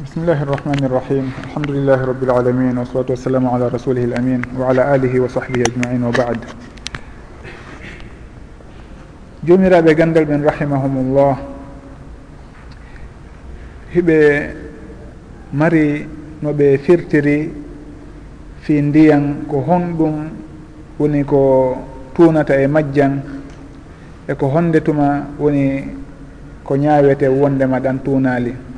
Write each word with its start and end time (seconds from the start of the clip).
بسم 0.00 0.24
الله 0.24 0.42
الرحمن 0.48 0.80
الرحيم 0.88 1.24
الحمد 1.44 1.70
لله 1.76 1.98
رب 2.08 2.22
العالمين 2.24 2.72
والصلاة 2.72 3.04
والسلام 3.12 3.44
على 3.46 3.68
رسوله 3.68 4.04
الأمين 4.08 4.40
وعلى 4.56 4.80
آله 4.96 5.12
وصحبه 5.20 5.60
أجمعين 5.60 6.00
وبعد 6.08 6.38
jomiraɓe 9.44 9.92
gandal 9.94 10.24
ɓen 10.24 10.40
rahimahumullah. 10.40 11.36
Hiɓe 13.92 14.18
mari 15.52 16.08
no 16.40 16.52
ɓe 16.56 16.78
firtiri 16.80 17.52
fi 18.64 18.80
ndiyan 18.80 19.44
ko 19.52 19.60
honɗum 19.68 20.14
woni 20.98 21.24
ko 21.28 21.76
tunata 22.16 22.56
e 22.56 22.64
majjan 22.66 23.20
e 24.24 24.32
ko 24.32 24.48
honde 24.48 24.80
tuma 24.80 25.28
woni 25.38 25.84
ko 26.64 26.72
ñawete 26.76 27.28
wondema 27.28 27.76
ɗan 27.84 28.00
tunali 28.00 28.69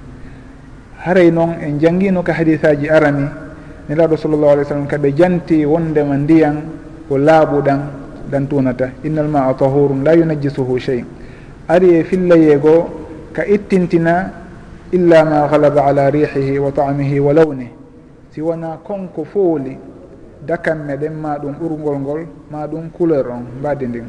haray 1.05 1.31
noon 1.31 1.59
en 1.63 1.79
jangino 1.79 2.23
ka 2.23 2.33
hadisaji 2.33 2.89
arani 2.89 3.27
nelaɗo 3.89 4.17
sallllahu 4.17 4.53
alih 4.53 4.63
w 4.65 4.69
sallam 4.69 4.87
kaɓe 4.87 5.13
janti 5.17 5.67
wondema 5.67 6.17
ndiyan 6.17 6.57
ko 7.09 7.19
laaɓuɗan 7.19 7.81
ɗan 8.31 8.47
tunata 8.49 8.91
innal 9.05 9.29
ma 9.29 9.49
a 9.51 9.55
tahurum 9.55 10.05
la 10.05 10.13
yunajjisuhu 10.15 10.79
chey 10.79 11.05
ari 11.69 11.99
e 11.99 12.05
fillayeego 12.05 12.75
ka 13.33 13.43
ittintina 13.47 14.31
illa 14.93 15.25
ma 15.25 15.49
galaba 15.51 15.85
ala 15.91 16.11
rihihi 16.11 16.59
wa 16.59 16.71
taamihi 16.71 17.19
wa 17.21 17.33
lawni 17.33 17.69
si 18.31 18.41
wona 18.41 18.79
konko 18.85 19.25
fooli 19.25 19.77
dakan 20.47 20.87
ɗen 21.01 21.15
ma 21.21 21.39
ɗum 21.39 21.55
ɓurgol 21.61 21.99
ngol 21.99 22.21
ma 22.51 22.67
ɗum 22.67 22.91
couleur 22.97 23.27
on 23.31 23.45
mbadi 23.59 23.87
ndin. 23.87 24.05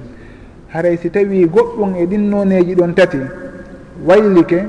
Haray 0.74 0.98
si 0.98 1.10
tawi 1.10 1.46
goɗɗum 1.46 1.96
e 1.98 2.06
ɗin 2.06 2.30
noneji 2.30 2.76
ɗon 2.76 2.94
tati 2.96 3.18
waylike 4.06 4.66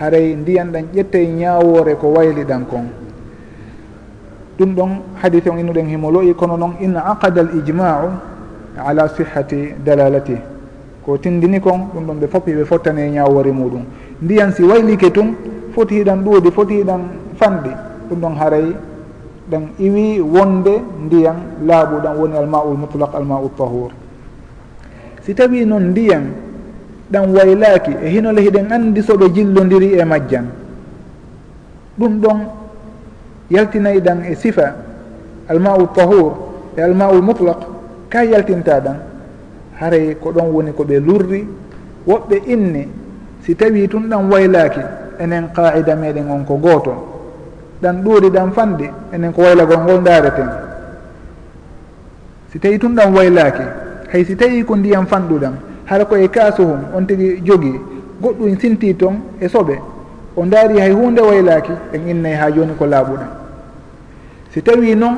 haray 0.00 0.34
ndiyan 0.34 0.72
ɗan 0.72 0.84
ƴetta 0.94 1.18
ñawore 1.18 1.94
ko 1.96 2.08
wayliɗan 2.12 2.64
kon. 2.70 2.86
Ɗum 4.58 4.74
ɗon 4.74 4.90
hadise 5.22 5.48
on 5.50 5.58
innuɗen 5.58 5.86
himo 5.88 6.10
loyi 6.10 6.34
kono 6.34 6.56
noon 6.56 6.74
in 6.80 6.94
aqada 6.96 7.40
al 7.40 7.50
ijmau 7.58 8.10
ala 8.78 9.08
sihati 9.08 9.74
dalalati. 9.84 10.36
Ko 11.04 11.16
tindini 11.18 11.60
kon 11.60 11.88
ɗum 11.94 12.06
ɗon 12.06 12.14
ɓe 12.20 12.26
fof 12.28 12.44
ɓe 12.44 12.64
fottane 12.64 13.10
ñawore 13.10 13.52
muɗum. 13.52 13.84
Ndiyan 14.22 14.52
si 14.52 14.62
waylike 14.62 15.10
tun 15.12 15.34
foti 15.74 15.94
hiɗan 16.02 16.22
ɗuuɗi 16.24 16.50
foti 16.50 16.74
hiɗan 16.82 17.00
fanɗi. 17.36 17.70
Ɗum 18.10 18.20
ɗon 18.20 18.34
haray 18.38 18.74
ɗan 19.50 19.62
iwi 19.78 20.20
wonde 20.20 20.80
ndiyan 21.06 21.36
laaɓuɗan 21.66 22.16
woni 22.16 22.36
alma'ul 22.36 22.76
mutlak 22.78 23.14
alma'ul 23.14 23.50
tahur. 23.56 23.90
Si 25.22 25.34
tawi 25.34 25.64
noon 25.64 25.90
ndiyan 25.90 26.22
ɗan 27.14 27.30
waylaaki 27.30 27.92
e 28.02 28.08
hinole 28.10 28.40
hiɗen 28.42 28.72
anndi 28.72 29.02
so 29.02 29.16
ɓe 29.16 29.28
jillondiri 29.34 29.94
e 30.00 30.04
majjan. 30.04 30.46
Ɗum 31.98 32.20
ɗon 32.20 32.38
yaltinayi 33.50 34.00
ɗan 34.00 34.24
e 34.30 34.34
sifa 34.34 34.74
almau 35.48 35.86
tahour 35.94 36.32
e 36.76 36.80
almaul 36.82 37.22
mutlak 37.22 37.58
ka 38.08 38.22
yaltinta 38.24 38.80
ɗan? 38.80 38.96
Haray 39.80 40.16
ko 40.20 40.32
ɗon 40.32 40.50
woni 40.52 40.72
ko 40.72 40.82
ɓe 40.84 40.98
lurri 41.00 41.46
woɓɓe 42.06 42.36
inni 42.46 42.88
si 43.42 43.54
tawi 43.54 43.86
tun 43.88 44.08
ɗan 44.10 44.30
waylaaki 44.30 44.80
enen 45.20 45.48
qaida 45.54 45.94
meɗen 45.94 46.30
on 46.30 46.44
ko 46.44 46.56
gooto. 46.56 46.94
Ɗan 47.80 48.02
ɗuuri 48.02 48.30
ɗan 48.30 48.50
fanɗi 48.52 48.90
enen 49.12 49.32
ko 49.32 49.42
waylagol 49.42 49.78
ngol 49.78 50.00
ndaareten. 50.00 50.48
Si 52.50 52.58
tawi 52.58 52.78
tun 52.78 52.94
ɗan 52.96 53.14
waylaaki 53.14 53.62
hay 54.12 54.24
si 54.24 54.34
tawi 54.36 54.64
ko 54.64 54.74
ndiyam 54.76 55.06
fanɗuɗan 55.06 55.73
hara 55.84 56.04
koye 56.04 56.28
kaasuhum 56.28 56.80
on 56.96 57.06
tigi 57.06 57.40
jogii 57.44 57.80
goɗɗum 58.22 58.58
sinti 58.60 58.94
toon 58.94 59.16
e 59.40 59.48
soɓe 59.48 59.78
o 60.36 60.44
daari 60.46 60.78
hay 60.80 60.92
hunde 60.92 61.20
waylaaki 61.20 61.72
en 61.92 62.08
innay 62.08 62.34
haa 62.34 62.50
jooni 62.50 62.74
ko 62.78 62.86
laaɓuɗam. 62.86 63.28
Si 64.52 64.62
tawi 64.62 64.94
noon 64.94 65.14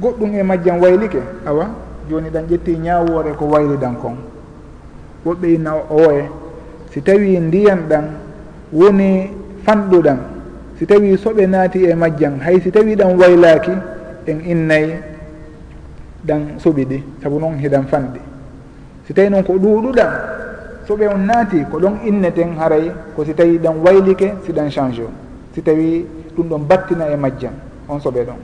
goɗɗum 0.00 0.34
e 0.34 0.42
majjam 0.42 0.80
waylike 0.80 1.18
awa 1.46 1.66
jooni 2.10 2.30
ɗan 2.30 2.44
ƴetti 2.50 2.76
ñaawoore 2.78 3.32
ko 3.38 3.44
wayliɗan 3.46 3.94
kon. 4.02 4.16
Woɓɓe 5.26 5.54
inna 5.54 5.72
owoye 5.90 6.24
si 6.92 7.00
tawi 7.02 7.38
ndiyan 7.40 7.86
ɗan 7.88 8.04
woni 8.72 9.30
fanɗuɗan 9.64 10.18
si 10.78 10.86
tawi 10.86 11.16
soɓe 11.16 11.46
naati 11.46 11.84
e 11.84 11.94
majjan 11.94 12.40
hay 12.40 12.60
si 12.60 12.70
tawi 12.70 12.96
ɗan 12.96 13.16
waylaaki 13.18 13.70
en 14.26 14.38
innay 14.46 14.98
ɗan 16.26 16.58
soɓi 16.58 16.84
ɗi 16.84 17.02
sabu 17.22 17.38
noon 17.38 17.58
hiɗan 17.58 17.84
fanɗi. 17.86 18.33
si 19.06 19.12
tawi 19.12 19.28
noon 19.30 19.42
ko 19.44 19.52
ɗuuɗuɗan 19.54 20.10
so 20.86 20.96
ɓe 20.96 21.06
on 21.08 21.18
naati 21.26 21.64
ko 21.70 21.78
ɗon 21.78 21.94
inneten 22.04 22.56
haray 22.58 22.90
ko 23.16 23.24
si 23.24 23.34
tawi 23.34 23.58
ɗan 23.58 23.74
waylike 23.84 24.34
si 24.44 24.52
ɗan 24.52 24.70
change 24.70 25.00
o. 25.00 25.08
Si 25.54 25.62
tawi 25.62 26.06
ɗum 26.36 26.48
ɗon 26.48 26.58
battina 26.68 27.08
e 27.10 27.16
majjan 27.16 27.52
on 27.88 27.98
soɓe 28.00 28.24
ɗon. 28.24 28.40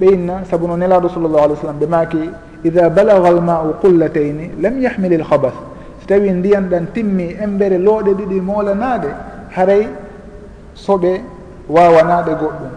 Ɓe 0.00 0.06
inna 0.12 0.44
saabu 0.44 0.66
no 0.66 0.76
nelaɗo 0.76 1.08
sallllahu 1.08 1.44
alih 1.44 1.54
w 1.56 1.60
sallam 1.60 1.78
ɓe 1.78 1.86
maaki 1.86 2.30
ida 2.64 2.88
balaga 2.90 3.28
almau 3.28 3.74
qullatayni 3.80 4.50
lam 4.60 4.80
yahmili 4.80 5.16
l 5.16 5.24
habas 5.30 5.54
si 6.00 6.06
tawi 6.06 6.30
ndiyan 6.30 6.68
ɗan 6.68 6.86
timmi 6.92 7.36
embere 7.40 7.78
looɗe 7.78 8.12
ɗiɗi 8.14 8.40
moolanaade 8.40 9.08
haray 9.56 9.88
soɓe 10.74 11.20
waawanaade 11.68 12.30
goɗɗum. 12.40 12.72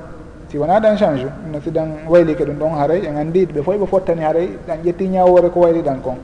Si 0.50 0.58
wona 0.58 0.80
ɗan 0.80 0.98
change 0.98 1.26
no 1.52 1.60
si 1.62 1.70
ɗan 1.70 2.08
waylike 2.08 2.44
ɗum 2.46 2.56
ɗon 2.58 2.78
haray 2.80 3.06
en 3.06 3.16
anndi 3.18 3.46
ɓe 3.46 3.62
fof 3.62 3.76
ɓe 3.76 3.86
fottani 3.88 4.22
haray 4.22 4.50
ɗan 4.68 4.78
ƴetti 4.84 5.08
ñawore 5.08 5.50
ko 5.52 5.60
wayli 5.62 5.82
ɗan 5.82 6.00
kon. 6.02 6.16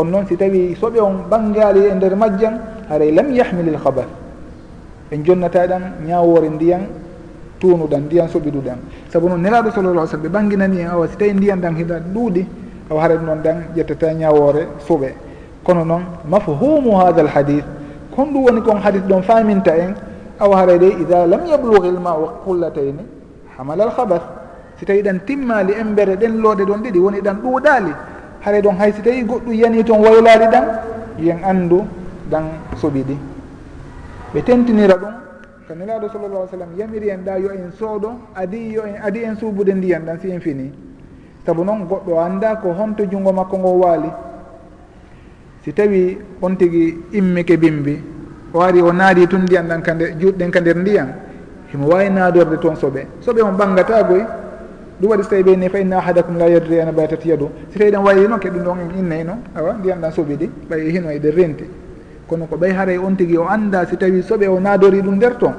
kono 0.00 0.10
noon 0.16 0.26
si 0.26 0.36
tawi 0.36 0.74
soɓe 0.80 0.98
on 1.00 1.28
ɓangali 1.30 1.80
e 1.86 1.94
nder 1.94 2.16
majjan 2.16 2.54
haray 2.88 3.12
lam 3.12 3.30
yahmilil 3.32 3.76
habath 3.84 4.08
en 5.12 5.22
jonnata 5.24 5.66
ɗan 5.66 5.82
ñawore 6.08 6.48
ndiyan 6.48 6.80
tunuɗan 7.60 8.00
ndiyan 8.08 8.28
soɓiɗuɗan 8.28 8.78
saabu 9.12 9.28
noon 9.28 9.42
nelaɗo 9.42 9.70
sallallah 9.70 10.06
sallam 10.08 10.22
ɓe 10.24 10.28
ɓanginani 10.32 10.80
en 10.80 10.88
awa 10.88 11.06
si 11.08 11.16
tawi 11.16 11.32
ndiyan 11.34 11.60
ɗan 11.60 11.74
hiɗa 11.76 11.96
ɗuuɗi 12.14 12.46
awa 12.90 13.02
haray 13.02 13.18
noon 13.18 13.38
ɗan 13.44 13.56
ƴettata 13.76 14.12
ñawore 14.14 14.62
suɓe 14.88 15.14
kono 15.64 15.84
noon 15.84 16.02
mafhumu 16.24 16.96
hada 16.96 17.22
l 17.22 17.28
hadith 17.28 17.64
kon 18.16 18.32
ɗum 18.32 18.44
woni 18.44 18.62
kon 18.62 18.80
hadith 18.80 19.04
ɗon 19.04 19.22
faminta 19.22 19.76
en 19.76 19.92
awa 20.40 20.56
haray 20.56 20.78
de 20.78 20.88
ida 21.02 21.26
lam 21.26 21.44
yablughil 21.46 22.00
ma 22.00 22.16
u 22.16 22.24
qullatayni 22.46 23.04
hamala 23.58 23.84
l 23.84 23.90
habath 23.96 24.22
si 24.78 24.86
tawi 24.86 25.02
ɗan 25.02 25.20
timmali 25.26 25.74
embere 25.74 26.16
ɗen 26.16 26.40
looɗe 26.40 26.64
ɗon 26.64 26.80
ɗiɗi 26.82 26.98
woni 26.98 27.20
ɗan 27.20 27.36
ɗuuɗali 27.42 27.92
haray 28.40 28.60
ɗon 28.62 28.76
hay 28.78 28.92
si 28.92 29.02
tawi 29.02 29.22
goɗɗum 29.24 29.52
yani 29.54 29.84
toon 29.84 30.00
waylade 30.00 30.46
ɗan 30.50 30.64
yen 31.18 31.38
anndu 31.44 31.84
ɗan 32.30 32.44
soɓi 32.76 33.02
ɗi 33.02 33.16
ɓe 34.34 34.42
tentinira 34.42 34.96
ɗum 34.96 35.14
ko 35.70 35.76
nelaɗo 35.78 36.10
sallallah 36.10 36.50
sallam 36.50 36.74
yamiri 36.76 37.10
en 37.10 37.22
ɗa 37.22 37.38
yo 37.38 37.50
en 37.54 37.70
sooɗo 37.78 38.10
adi 38.34 38.72
yo 38.74 38.82
en 38.82 38.98
adi 39.06 39.22
en 39.22 39.36
suubude 39.36 39.70
ndiyan 39.74 40.02
ɗan 40.04 40.18
si 40.20 40.30
en 40.32 40.40
fini. 40.40 40.72
Saabu 41.46 41.62
noon 41.64 41.86
goɗɗo 41.86 42.18
anda 42.18 42.56
ko 42.56 42.72
honto 42.74 43.04
junngo 43.06 43.30
makko 43.32 43.56
ngo 43.58 43.70
waali. 43.78 44.10
Si 45.62 45.72
tawi 45.72 46.18
on 46.42 46.56
tigi 46.56 46.98
immike 47.12 47.56
bimbi 47.56 48.02
o 48.52 48.60
ari 48.60 48.80
o 48.82 48.90
naadi 48.92 49.28
tun 49.28 49.42
ndiyan 49.46 49.68
ɗan 49.68 49.82
kande 49.82 50.04
juɗɗen 50.18 50.50
ka 50.50 50.60
nder 50.60 50.76
ndiyan 50.76 51.08
himo 51.72 51.86
wawi 51.86 52.10
naadorde 52.10 52.58
toon 52.58 52.74
soɓe. 52.74 53.06
Soɓe 53.20 53.40
on 53.42 53.52
ɓangata 53.56 54.02
goye 54.02 54.26
ɗum 55.00 55.10
waɗi 55.10 55.22
so 55.22 55.28
tawi 55.30 55.42
ɓe 55.42 55.56
ni 55.56 55.68
fa 55.68 55.78
inna 55.80 55.96
ahadakum 55.98 56.36
la 56.38 56.46
yadri 56.48 56.80
ana 56.80 56.92
baytat 56.92 57.24
yadu. 57.24 57.48
So 57.72 57.78
tawi 57.78 57.90
ɗen 57.90 58.02
wayi 58.04 58.28
noon 58.28 58.38
ke 58.38 58.48
ɗum 58.50 58.62
ɗon 58.64 58.76
en 58.80 58.98
innay 58.98 59.24
noon 59.24 59.38
awa 59.56 59.72
ndiyan 59.74 60.00
ɗan 60.00 60.12
soɓi 60.12 60.36
ɗi 60.36 60.50
ɓay 60.68 60.90
hino 60.90 61.08
eɗen 61.10 61.32
renti 61.34 61.64
kono 62.28 62.46
ko 62.46 62.56
ɓay 62.56 62.72
haray 62.72 62.98
on 62.98 63.14
tigui 63.16 63.36
o 63.38 63.46
anda 63.48 63.86
si 63.86 63.96
tawi 63.96 64.20
soɓe 64.22 64.46
o 64.48 64.60
nadori 64.60 65.00
ɗum 65.00 65.14
nder 65.16 65.36
toon 65.38 65.54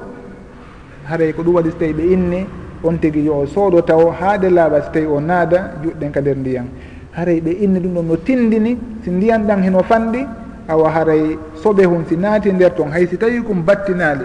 haray 1.08 1.32
ko 1.32 1.42
ɗum 1.42 1.54
waɗi 1.54 1.70
so 1.70 1.76
tawi 1.78 1.92
ɓe 1.92 2.02
inni 2.12 2.46
on 2.84 2.96
tigui 2.98 3.24
yo 3.24 3.44
sooɗo 3.46 3.82
taw 3.84 4.10
haade 4.10 4.48
laaɓa 4.48 4.82
so 4.84 4.90
tawi 4.92 5.06
o 5.06 5.20
naada 5.20 5.72
juɗɗen 5.82 6.10
ka 6.12 6.20
nder 6.20 6.36
ndiyan. 6.36 6.66
Haray 7.12 7.40
ɓe 7.40 7.50
inni 7.64 7.80
ɗum 7.80 7.94
ɗon 7.94 8.06
no 8.06 8.16
tindini 8.16 8.78
si 9.02 9.10
ndiyan 9.10 9.40
ɗan 9.46 9.62
heno 9.62 9.82
fanɗi 9.82 10.26
awa 10.68 10.88
haray 10.90 11.36
soɓe 11.56 11.84
hun 11.84 12.04
si 12.08 12.16
naati 12.16 12.52
nder 12.52 12.74
toon 12.74 12.90
hay 12.92 13.06
si 13.06 13.16
tawi 13.18 13.42
kom 13.42 13.62
battinali 13.64 14.24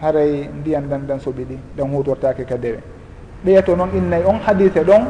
haray 0.00 0.48
ndiyan 0.60 0.82
ɗan 0.88 1.00
ɗan 1.08 1.18
soɓi 1.20 1.44
ɗi 1.44 1.58
ɗan 1.76 1.90
hutortake 1.92 2.44
ka 2.46 2.56
dewe. 2.56 2.78
ɓeyato 3.44 3.76
noon 3.76 3.90
innayi 3.96 4.24
on 4.24 4.38
hadise 4.46 4.84
ɗon 4.84 5.04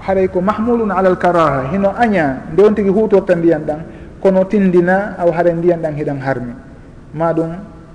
haray 0.00 0.28
ko 0.28 0.40
mahmulun 0.40 0.90
ala 0.90 1.10
l 1.10 1.16
karaha 1.16 1.68
hino 1.72 1.92
aña 1.98 2.40
nde 2.52 2.60
on 2.64 2.74
tigi 2.74 2.88
hutorta 2.88 3.34
ndiyan 3.36 3.62
ɗan 3.68 3.80
kono 4.20 4.44
tindina 4.44 5.14
aw 5.18 5.28
haray 5.32 5.52
ndiyan 5.54 5.80
ɗan 5.82 5.94
hiɗan 5.96 6.18
harmi. 6.20 6.52
Ma 7.14 7.32
ɗum 7.32 7.50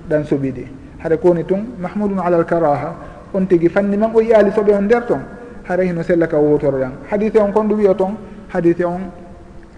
ɗan 0.08 0.22
suɓiɗi 0.24 0.64
haɗa 1.02 1.16
koni 1.18 1.44
tun 1.44 1.66
mahmulun 1.78 2.18
ala 2.18 2.38
l 2.38 2.44
karaha 2.44 2.94
on 3.34 3.46
tigi 3.46 3.68
fanni 3.68 3.96
man 3.96 4.10
o 4.14 4.20
yiyali 4.20 4.50
soɓe 4.50 4.72
on 4.74 4.82
nder 4.84 5.06
ton 5.06 5.20
hara 5.68 5.82
hino 5.82 6.02
sella 6.02 6.26
ka 6.26 6.36
wutoro 6.38 6.78
ɗan. 6.78 6.92
Hadise 7.10 7.36
on 7.38 7.50
kon 7.52 7.64
ɗum 7.68 7.78
wiya 7.78 7.94
ton 7.94 8.14
hadise 8.54 8.84
on 8.84 9.10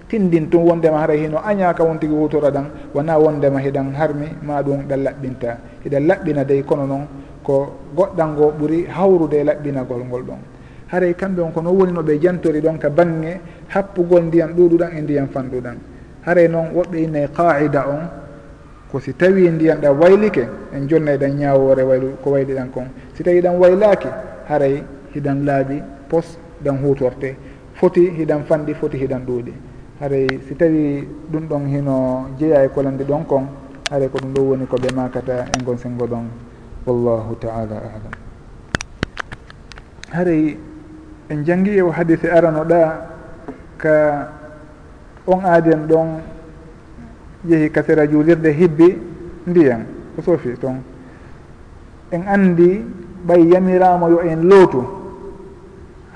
tindin 0.09 0.49
tun 0.51 0.65
wondema 0.69 0.99
hara 1.01 1.15
hino 1.15 1.39
aña 1.45 1.73
ka 1.75 1.83
won 1.85 1.97
tigi 1.99 2.13
hutora 2.15 2.51
ɗan 2.51 2.67
wona 2.95 3.19
wondema 3.19 3.59
hiɗan 3.61 3.95
harmi 3.97 4.29
ma 4.43 4.61
ɗum 4.63 4.85
ɗan 4.89 5.01
laɓɓinta. 5.05 5.57
Hiɗan 5.85 6.07
laɓɓina 6.07 6.45
dey 6.45 6.63
kono 6.63 6.87
noon 6.87 7.07
ko 7.49 7.73
goɗɗal 7.97 8.29
ngo 8.37 8.47
ɓuri 8.61 8.85
hawrude 8.93 9.37
e 9.41 9.45
laɓɓinagol 9.45 10.03
ngol 10.05 10.23
ɗon. 10.29 10.41
Haray 10.93 11.15
kamɓe 11.15 11.41
on 11.43 11.53
kono 11.53 11.71
woni 11.73 11.93
no 11.93 12.03
ɓe 12.03 12.19
jantori 12.21 12.61
ɗon 12.61 12.77
ka 12.79 12.91
bange 12.91 13.41
happugol 13.69 14.23
ndiyam 14.29 14.53
ɗuɗuɗan 14.53 14.91
e 14.97 15.01
ndiyam 15.01 15.29
fanɗuɗan 15.33 15.77
haray 16.27 16.49
noon 16.49 16.69
woɓɓe 16.77 16.97
innayi 17.05 17.29
qaida 17.33 17.89
on 17.89 18.05
ko 18.93 19.01
si 19.01 19.15
tawi 19.15 19.49
ndiyam 19.49 19.81
ɗam 19.81 19.99
waylike 20.01 20.45
en 20.75 20.87
jonnay 20.89 21.17
ɗan 21.17 21.33
ñawore 21.41 21.83
waylu 21.83 22.09
ko 22.23 22.31
wayli 22.31 22.53
ɗan 22.55 22.69
kon. 22.71 22.87
Si 23.15 23.23
tawi 23.23 23.41
ɗan 23.41 23.57
waylaki 23.57 24.09
haray 24.49 24.83
hiɗan 25.15 25.45
laaɓi 25.45 25.83
pos 26.09 26.39
ɗan 26.63 26.77
hutorte 26.85 27.37
foti 27.75 28.11
hiɗan 28.11 28.45
fanɗi 28.45 28.75
foti 28.75 28.99
hiɗan 28.99 29.25
ɗuuɗi 29.27 29.53
haray 30.01 30.27
si 30.47 30.55
tawi 30.55 31.09
ɗum 31.33 31.49
ɗon 31.49 31.67
hino 31.67 32.27
jeeya 32.39 32.65
e 32.65 32.69
kolandi 32.69 33.05
ɗon 33.05 33.25
kon 33.27 33.45
haray 33.91 34.09
ko 34.09 34.19
ɗum 34.19 34.33
ɗo 34.35 34.41
woni 34.51 34.67
ko 34.67 34.77
ɓe 34.77 34.93
makata 34.95 35.47
e 35.49 35.65
gon 35.65 35.79
sengo 35.79 36.07
ɗon. 36.07 36.48
wallahu 36.89 37.37
taala 37.37 37.77
alam. 37.77 38.15
Haray 40.09 40.57
en 41.29 41.39
jangi 41.45 41.77
e 41.77 41.83
o 41.85 41.91
hadise 41.93 42.25
arano 42.33 42.65
ɗa 42.65 42.81
ka 43.77 43.95
on 45.29 45.45
aaden 45.45 45.85
ɗon 45.87 46.09
yeehi 47.45 47.69
ka 47.71 47.83
sera 47.85 48.07
juulirde 48.09 48.49
hibbi 48.53 48.97
ndiyan 49.47 49.85
ko 50.17 50.23
soofi. 50.23 50.57
Toon 50.57 50.81
en 52.13 52.23
anndi 52.27 52.81
ɓay 53.27 53.43
yamirama 53.53 54.09
yo 54.09 54.21
en 54.25 54.49
lootu 54.49 54.81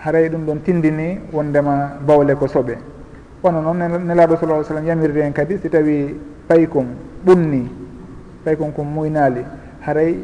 haray 0.04 0.28
ɗum 0.32 0.46
ɗon 0.48 0.58
tindini 0.64 1.20
wondema 1.32 2.00
bawle 2.00 2.34
ko 2.34 2.46
soɓe. 2.48 2.78
Wono 3.44 3.60
noon 3.60 4.06
nelaɗo 4.08 4.36
sala 4.40 4.64
sallam 4.64 4.86
yamirde 4.86 5.20
en 5.20 5.32
kadi 5.32 5.58
si 5.60 5.68
tawi 5.68 6.16
paykum 6.48 6.86
ɓunni 7.26 7.68
paykum 8.44 8.72
kum 8.72 8.86
muynaali 8.88 9.44
haray 9.84 10.16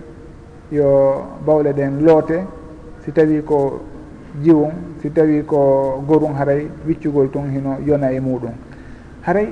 yo 0.70 1.22
bawle 1.44 1.72
ɗen 1.72 2.04
loote 2.04 2.44
si 3.04 3.12
tawi 3.12 3.42
ko 3.42 3.80
jiwum 4.42 4.70
si 5.00 5.10
tawi 5.10 5.42
ko 5.44 6.02
gorum 6.06 6.34
haray 6.34 6.68
wiccugol 6.86 7.30
tun 7.30 7.50
hino 7.50 7.78
yona 7.84 8.12
e 8.12 8.20
muɗum. 8.20 8.52
Haray 9.22 9.48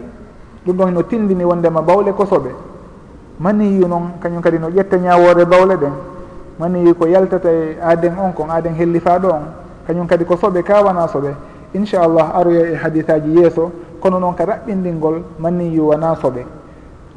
ɗum 0.66 0.76
ɗon 0.76 0.90
no 0.92 1.02
tindini 1.02 1.44
wondema 1.44 1.82
bawle 1.82 2.12
kosoɓe. 2.12 2.50
Maniyu 3.38 3.86
noon 3.88 4.18
kañum 4.20 4.40
kadi 4.40 4.58
no 4.58 4.68
ƴetta 4.68 4.96
ñawore 4.98 5.44
bawle 5.44 5.76
ɗen. 5.76 5.92
Maniyu 6.58 6.94
ko 6.94 7.06
yaltata 7.06 7.50
e 7.50 7.76
aaden 7.82 8.14
on 8.18 8.32
kon 8.32 8.48
aaden 8.50 8.74
hellifaɗo 8.74 9.28
on. 9.28 9.44
Kañum 9.86 10.06
kadi 10.06 10.24
ko 10.24 10.36
soɓe 10.36 10.62
kawana 10.62 11.06
soɓe. 11.06 11.34
Inchallah 11.74 12.36
aroya 12.36 12.66
e 12.70 12.74
hadisaji 12.74 13.38
yeeso 13.38 13.70
kono 14.00 14.18
noon 14.18 14.34
ka 14.34 14.44
raɓɓindingol 14.44 15.22
maniyu 15.38 15.88
wona 15.88 16.14
soɓe. 16.14 16.44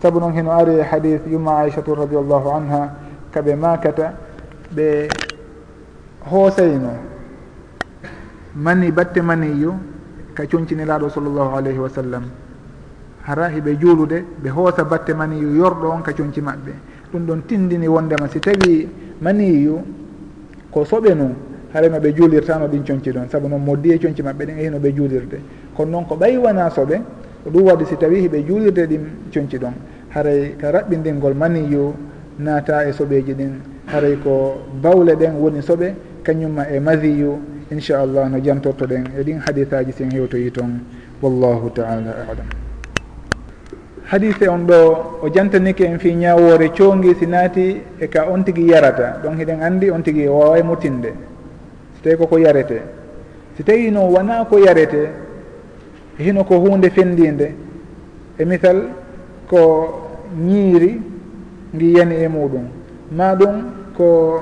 Saabu 0.02 0.20
noon 0.20 0.34
heno 0.34 0.52
ari 0.52 0.80
e 0.80 0.82
hadis 0.84 1.20
yumma 1.28 1.60
aichatu 1.64 1.96
radiallahu 1.96 2.50
anha 2.50 2.90
kaɓe 3.32 3.56
makata 3.56 4.14
ɓe 4.76 5.08
hoosayno 6.30 6.92
mani 8.56 8.92
batte 8.92 9.22
maniyu 9.22 9.74
ka 10.34 10.44
coñciniraɗo 10.46 11.10
sallllahu 11.10 11.56
alayhi 11.58 11.80
wa 11.80 11.90
sallam. 11.90 12.24
Hara 13.24 13.50
hiɓe 13.50 13.78
juulude 13.80 14.24
ɓe 14.44 14.50
hoosa 14.50 14.84
batte 14.84 15.14
maniyu 15.14 15.56
yorɗo 15.56 15.88
on 15.92 16.02
ka 16.02 16.12
coñci 16.14 16.42
maɓɓe. 16.42 16.72
Ɗum 17.12 17.26
ɗon 17.26 17.42
tindini 17.48 17.88
wondema. 17.88 18.28
Si 18.30 18.40
tawi 18.40 18.88
maniyu 19.22 19.82
ko 20.72 20.84
soɓe 20.86 21.14
nu 21.16 21.36
hara 21.74 21.90
no 21.90 22.00
ɓe 22.00 22.14
juulirtano 22.16 22.68
ɗin 22.68 22.84
coñci 22.86 23.12
ɗon. 23.12 23.30
Saabu 23.30 23.48
noon 23.48 23.60
moddi 23.64 23.92
e 23.92 23.98
coñci 24.00 24.22
maɓɓe 24.24 24.46
ɗen 24.46 24.58
ehi 24.60 24.70
no 24.70 24.78
ɓe 24.80 24.94
juulirde. 24.96 25.40
Kono 25.76 25.92
noon 25.92 26.06
ko 26.06 26.16
ɓaywana 26.16 26.70
soɓe 26.70 27.02
ko 27.44 27.50
ɗum 27.52 27.64
waɗi 27.68 27.86
si 27.86 27.96
tawi 27.98 28.22
hiɓe 28.28 28.46
juulirde 28.48 28.88
ɗin 28.88 29.02
coñci 29.34 29.58
ɗon. 29.58 29.74
Haray 30.10 30.56
ka 30.58 30.72
raɓɓindingol 30.72 31.34
maniyu 31.36 31.94
naata 32.40 32.86
e 32.88 32.92
soɓeji 32.92 33.34
ɗin. 33.34 33.54
Haray 33.88 34.16
ko 34.24 34.62
bawle 34.82 35.16
ɗen 35.16 35.36
woni 35.40 35.62
soɓe 35.62 35.94
kañumma 36.24 36.68
e 36.72 36.80
madiyu 36.80 37.40
inchallah 37.72 38.30
no 38.30 38.40
jantorto 38.40 38.86
ɗen 38.86 39.04
e 39.20 39.24
ɗin 39.24 39.40
haditaji 39.46 39.92
sen 39.92 40.12
hewtoyi 40.12 40.52
toon. 40.52 40.80
Wallahu 41.22 41.70
taala 41.74 42.16
alam. 42.26 42.48
Hadise 44.12 44.48
on 44.48 44.66
ɗo 44.66 45.20
o 45.22 45.30
jantanike 45.30 45.82
en 45.86 46.00
fi 46.00 46.14
ñawore 46.16 46.70
coongi 46.76 47.14
si 47.20 47.26
naati 47.28 47.82
e 48.00 48.08
ka 48.08 48.26
on 48.32 48.44
tigui 48.44 48.70
yarata. 48.70 49.20
Donc 49.22 49.38
hiɗen 49.38 49.62
andi 49.62 49.90
on 49.92 50.02
tigui 50.02 50.28
waway 50.28 50.64
mutinde. 50.64 51.14
Si 51.96 52.02
tawi 52.02 52.16
koko 52.18 52.38
yarete. 52.38 52.82
Si 53.56 53.64
tawi 53.64 53.92
no 53.92 54.08
wona 54.10 54.46
ko 54.50 54.58
yarete 54.58 55.10
hino 56.18 56.44
ko 56.44 56.56
hunde 56.60 56.90
fendinde 56.90 57.54
e 58.38 58.46
misal 58.46 58.90
ko 59.48 60.28
ñiiri 60.36 61.02
ndi 61.74 61.92
yani 61.98 62.16
e 62.16 62.28
muɗum. 62.28 62.66
Ma 63.12 63.36
ɗum 63.36 63.56
ko 63.98 64.42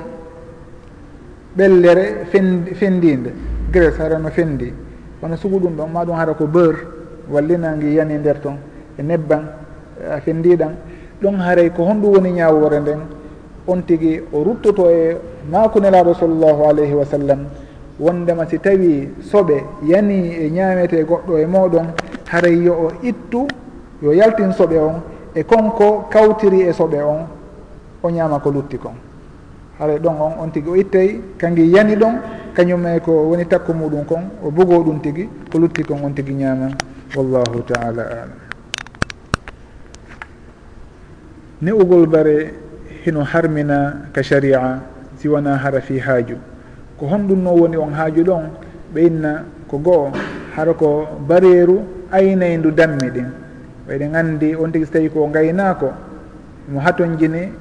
ɓellere 1.57 2.25
fendi 2.31 2.73
fendide 2.73 3.33
grece 3.71 3.99
hara 4.01 4.17
no 4.17 4.29
fendi. 4.29 4.73
Kono 5.19 5.35
sugu 5.35 5.59
ɗum 5.59 5.75
ɗon 5.75 5.91
ma 5.91 6.03
ɗum 6.05 6.15
hara 6.15 6.33
ko 6.33 6.45
beurre 6.47 6.79
wallina 7.29 7.75
ngi 7.75 7.93
yani 7.95 8.13
e 8.13 8.17
nder 8.17 8.39
ton 8.41 8.57
e 8.97 9.01
nebban 9.03 9.43
a 10.11 10.19
fendiɗan 10.21 10.75
ɗon 11.21 11.39
haray 11.39 11.69
ko 11.71 11.83
honɗum 11.83 12.13
woni 12.13 12.31
ñawore 12.31 12.79
nden 12.79 12.99
on 13.67 13.81
tigui 13.85 14.21
o 14.31 14.43
ruttoto 14.43 14.89
e 14.89 15.17
maako 15.51 15.79
nelaɗo 15.79 16.13
sallllahu 16.13 16.63
alayhi 16.69 16.93
wa 16.93 17.05
sallam. 17.05 17.39
Wondema 17.99 18.45
si 18.47 18.59
tawi 18.59 19.09
soɓe 19.21 19.63
yani 19.83 20.35
e 20.45 20.49
ñamete 20.51 21.03
goɗɗo 21.03 21.37
e 21.39 21.45
moɗon 21.45 21.87
haray 22.31 22.55
yo 22.63 22.73
o 22.73 22.91
ittu 23.03 23.47
yo 24.01 24.11
yaltin 24.13 24.51
soɓe 24.53 24.77
on 24.77 25.01
e 25.37 25.43
konko 25.45 26.07
kawtiri 26.09 26.61
e 26.65 26.71
soɓe 26.73 26.97
on 27.03 27.27
o 28.01 28.09
ñaama 28.09 28.39
ko 28.39 28.49
lutti 28.49 28.77
kon. 28.77 28.95
Haray 29.79 29.99
ɗon 29.99 30.15
on 30.19 30.33
on 30.41 30.49
tigi 30.51 30.69
o 30.69 30.75
ittay 30.75 31.21
kangi 31.37 31.69
yani 31.69 31.95
ɗon 31.95 32.15
kañum 32.55 32.85
e 32.87 32.99
ko 32.99 33.11
woni 33.29 33.45
takku 33.45 33.71
muɗum 33.73 34.03
kon 34.05 34.23
o 34.43 34.49
bugo 34.49 34.81
ɗum 34.83 34.99
tigi 34.99 35.29
ko 35.51 35.59
lutti 35.59 35.83
kon 35.83 35.99
on 36.03 36.13
tigi 36.13 36.33
ñaama. 36.33 36.69
Wallahu 37.15 37.61
taala 37.67 38.01
alam. 38.01 38.29
Ne'ugol 41.61 42.07
bare 42.07 42.53
hino 43.05 43.21
harmina 43.23 44.09
ka 44.11 44.21
sharia 44.23 44.81
si 45.17 45.27
wona 45.27 45.55
hara 45.57 45.81
fi 45.81 45.99
haaju. 45.99 46.37
Ko 46.97 47.05
honɗum 47.05 47.43
no 47.43 47.51
woni 47.53 47.77
on 47.77 47.93
haaju 47.93 48.23
ɗon 48.23 48.43
ɓe 48.93 48.99
inna 49.05 49.45
ko 49.67 49.77
go'o 49.77 50.11
hara 50.55 50.73
ko 50.73 51.05
bareeru 51.27 51.81
aynaydu 52.11 52.71
dammi 52.71 53.09
ɗin. 53.13 53.46
eɗen 53.89 54.15
anndi 54.15 54.55
on 54.55 54.71
tigi 54.71 54.85
so 54.85 54.91
tawi 54.91 55.09
ko 55.09 55.27
ngaynaako 55.27 55.89
mo 56.69 56.79
haton 56.79 57.17
jini 57.17 57.51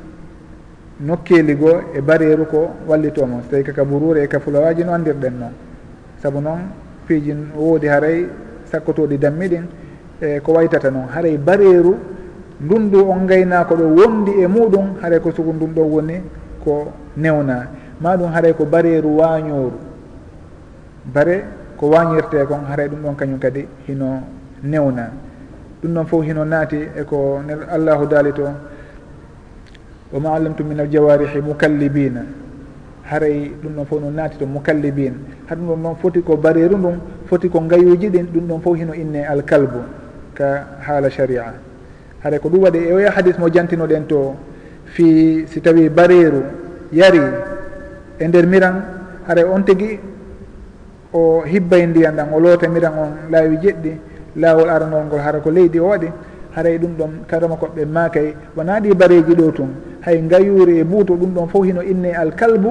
nokkeeli 1.00 1.54
goo 1.54 1.80
e 1.94 2.00
bareeru 2.00 2.46
ko 2.46 2.70
wallitomo 2.88 3.42
so 3.42 3.50
tawi 3.50 3.62
kaka 3.64 3.84
burure 3.84 4.22
e 4.24 4.26
ka 4.28 4.40
fulawaji 4.40 4.84
no 4.84 4.92
anndirɗen 4.92 5.34
noon 5.38 5.52
sabu 6.22 6.40
noon 6.40 6.60
piiji 7.06 7.34
woodi 7.54 7.86
haray 7.86 8.26
sakkotoɗi 8.70 9.18
dammiɗin 9.18 9.64
e 10.20 10.40
ko 10.40 10.52
waytata 10.52 10.90
noon 10.90 11.08
haray 11.14 11.36
bareeru 11.38 11.94
ndun 12.60 12.94
on 12.94 13.24
ngaynaako 13.24 13.74
ɗo 13.76 13.86
wondi 13.94 14.32
e 14.42 14.46
muɗum 14.46 14.96
haray 15.02 15.20
ko 15.20 15.30
sugu 15.30 15.52
ndun 15.52 15.74
ɗo 15.74 15.82
woni 15.82 16.20
ko 16.64 16.92
newna 17.16 17.68
ma 18.00 18.16
ɗum 18.16 18.32
haray 18.32 18.52
ko 18.54 18.64
bareeru 18.64 19.16
waañooru 19.18 19.78
bare 21.04 21.44
ko 21.76 21.88
wañirte 21.90 22.46
kon 22.48 22.64
haray 22.68 22.88
ɗum 22.88 23.00
ɗon 23.02 23.14
kañum 23.16 23.38
kadi 23.38 23.68
hino 23.86 24.22
newna 24.62 25.10
ɗum 25.82 25.92
noon 25.92 26.06
fof 26.06 26.24
hino 26.24 26.44
naati 26.44 26.76
eko 26.96 27.40
allahu 27.70 28.06
daali 28.06 28.32
to. 28.32 28.44
Wa 30.12 30.20
ma 30.20 30.34
allamtum 30.36 30.66
min 30.68 30.80
aljawarihi 30.80 31.40
mukallibina 31.40 32.22
haray 33.04 33.50
ɗum 33.62 33.72
ɗon 33.76 33.86
fof 33.86 34.00
no 34.00 34.10
naati 34.10 34.38
to 34.38 34.46
mukallibin 34.46 35.14
ha 35.48 35.54
ɗum 35.54 35.66
ɗon 35.68 35.80
noon 35.82 35.96
foti 35.96 36.22
ko 36.22 36.36
bariru 36.36 36.76
ndun 36.76 36.98
foti 37.26 37.48
ko 37.48 37.60
ngayuji 37.60 38.08
ɗin 38.10 38.26
ɗum 38.32 38.46
ɗon 38.48 38.60
fof 38.60 38.76
hino 38.76 38.92
inne 38.94 39.24
alkalbu 39.26 39.78
ka 40.34 40.66
haala 40.86 41.10
sharia. 41.10 41.54
Haray 42.22 42.38
ko 42.38 42.48
ɗum 42.48 42.62
waɗi 42.62 42.78
e 42.78 42.92
oya 42.92 43.10
hadis 43.10 43.38
mo 43.38 43.48
jantinoɗen 43.48 44.06
to 44.08 44.34
fi 44.86 45.44
si 45.46 45.60
tawi 45.60 45.88
bariru 45.88 46.42
yari 46.92 47.20
e 48.18 48.26
nder 48.28 48.46
miran 48.46 48.82
haray 49.28 49.44
on 49.44 49.62
tigui 49.64 49.98
o 51.12 51.42
hibbay 51.42 51.86
ndiyan 51.86 52.14
ɗan 52.16 52.28
o 52.32 52.40
loota 52.40 52.68
miran 52.68 52.92
on 52.98 53.10
laawi 53.30 53.56
jeɗɗi 53.62 53.92
laawol 54.36 54.68
aranol 54.70 55.04
ngol 55.06 55.18
hara 55.20 55.40
ko 55.40 55.50
leydi 55.50 55.78
o 55.80 55.88
waɗi 55.88 56.08
haray 56.54 56.78
ɗum 56.78 56.92
ɗon 56.98 57.10
karama 57.28 57.56
koɓɓe 57.56 57.84
maakay. 57.84 58.34
Wona 58.56 58.80
ɗi 58.80 58.94
bareji 58.94 59.34
ɗo 59.34 59.52
tun 59.52 59.68
hay 60.00 60.20
ngayuri 60.22 60.78
e 60.78 60.84
buuto 60.84 61.14
ɗum 61.14 61.34
ɗon 61.34 61.48
fof 61.48 61.64
hino 61.66 61.82
inne 61.82 62.12
alkalbu 62.14 62.70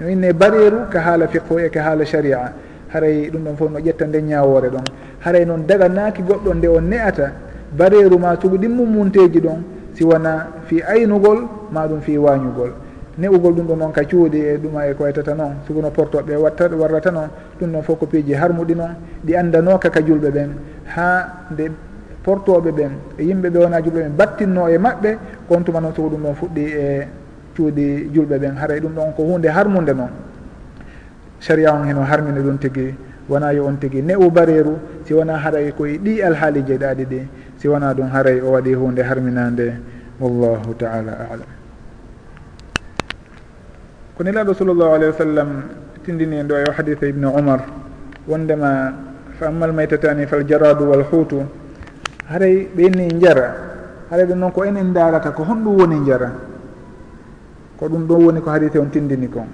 no 0.00 0.08
inne 0.08 0.32
bareeru 0.32 0.88
ka 0.90 1.00
haala 1.00 1.28
fiqhu 1.28 1.58
e 1.58 1.68
ka 1.70 1.82
haala 1.82 2.04
sharia. 2.04 2.52
Haray 2.92 3.30
ɗum 3.30 3.42
ɗon 3.44 3.56
fof 3.56 3.70
no 3.70 3.78
ƴetta 3.78 4.06
nde 4.06 4.22
ñawore 4.22 4.68
ɗon. 4.70 4.84
Haray 5.20 5.44
noon 5.44 5.66
daga 5.66 5.88
naaki 5.88 6.22
goɗɗo 6.22 6.54
nde 6.54 6.66
o 6.68 6.80
ne'ata 6.80 7.32
bareeru 7.76 8.18
ma 8.18 8.36
sugu 8.40 8.56
ɗimmummunteji 8.58 9.40
ɗon 9.40 9.62
si 9.94 10.04
wona 10.04 10.48
fi 10.66 10.82
aynugol 10.82 11.46
ma 11.70 11.86
ɗum 11.86 12.00
fi 12.00 12.18
wañugol 12.18 12.72
ne'ugol 13.18 13.52
ɗum 13.54 13.66
ɗo 13.66 13.76
noon 13.76 13.92
ka 13.92 14.02
cuuɗi 14.04 14.38
e 14.40 14.56
ɗuma 14.58 14.86
e 14.88 14.94
ko 14.94 15.04
waytata 15.04 15.34
noon. 15.34 15.54
Suguno 15.66 15.90
portoɓe 15.90 16.34
watta 16.36 16.68
warrata 16.68 17.10
noon 17.10 17.28
ɗum 17.60 17.70
ɗon 17.72 17.82
fof 17.82 17.98
ko 17.98 18.06
piiji 18.06 18.32
harmuɗi 18.34 18.74
noon. 18.74 18.94
Ɗi 19.24 19.34
andanoka 19.36 19.90
ka 19.90 20.00
julɓe 20.00 20.30
ɓen. 20.30 20.50
Ha 20.96 21.46
nde 21.50 21.70
portoɓe 22.24 22.70
ɓen 22.72 22.90
e 23.18 23.24
yimɓe 23.24 23.50
ɓe 23.50 23.58
wona 23.58 23.80
julɓe 23.82 24.00
ɓen 24.02 24.12
battinno 24.16 24.68
e 24.68 24.78
maɓɓe 24.78 25.18
kon 25.48 25.62
tuma 25.64 25.80
noon 25.80 25.94
sugo 25.94 26.08
ɗum 26.08 26.22
ɗon 26.22 26.34
fuɗɗi 26.34 26.64
e 26.72 27.06
cuuɗi 27.56 28.10
julɓe 28.14 28.38
ɓen. 28.38 28.56
Haray 28.56 28.80
ɗum 28.80 28.92
ɗon 28.94 29.12
ko 29.14 29.22
hunde 29.24 29.46
harmude 29.48 29.92
noon. 29.94 30.10
Saria 31.38 31.74
on 31.74 31.84
heno 31.84 32.02
harmina 32.02 32.40
ɗum 32.40 32.58
tigui 32.58 32.94
wona 33.28 33.52
yo 33.52 33.66
on 33.66 33.76
tigui 33.76 34.02
ne'u 34.02 34.30
bareru 34.30 34.78
si 35.04 35.12
wona 35.12 35.36
haray 35.36 35.72
koye 35.72 35.98
ɗi 35.98 36.22
alhaali 36.22 36.62
jeyɗaɗi 36.62 37.04
ɗi 37.04 37.20
si 37.58 37.68
wona 37.68 37.92
ɗum 37.94 38.08
haray 38.10 38.40
o 38.40 38.52
waɗi 38.52 38.74
hunde 38.74 39.02
harminande 39.02 39.74
wallahu 40.20 40.74
taala 40.78 41.12
alam. 41.30 41.61
ko 44.16 44.22
nelaɗo 44.24 44.54
sallllahu 44.54 44.92
alayhi 44.94 45.10
wa 45.12 45.18
sallam 45.18 45.48
tindini 46.04 46.36
en 46.36 46.46
ɗo 46.46 46.54
e 46.56 46.64
o 46.68 46.72
haditha 46.72 47.06
ibnu 47.06 47.28
omar 47.28 47.60
wondema 48.28 48.92
fa 49.38 49.46
ammal 49.48 49.72
maytatani 49.72 50.26
fal 50.26 50.44
jaradu 50.44 50.84
wal 50.90 51.04
huutu 51.10 51.42
haray 52.28 52.68
ɓe 52.74 52.82
inni 52.86 53.18
jara 53.20 53.54
haray 54.10 54.26
ɗum 54.26 54.38
noon 54.38 54.52
ko 54.52 54.64
enen 54.64 54.92
darata 54.92 55.30
ko 55.30 55.42
honɗum 55.44 55.76
woni 55.78 56.04
jara 56.06 56.30
ko 57.82 57.88
ɗum 57.88 58.06
ɗon 58.06 58.24
woni 58.24 58.40
ko 58.40 58.50
hadithe 58.50 58.78
on 58.78 58.90
tindini 58.90 59.28
kon. 59.28 59.46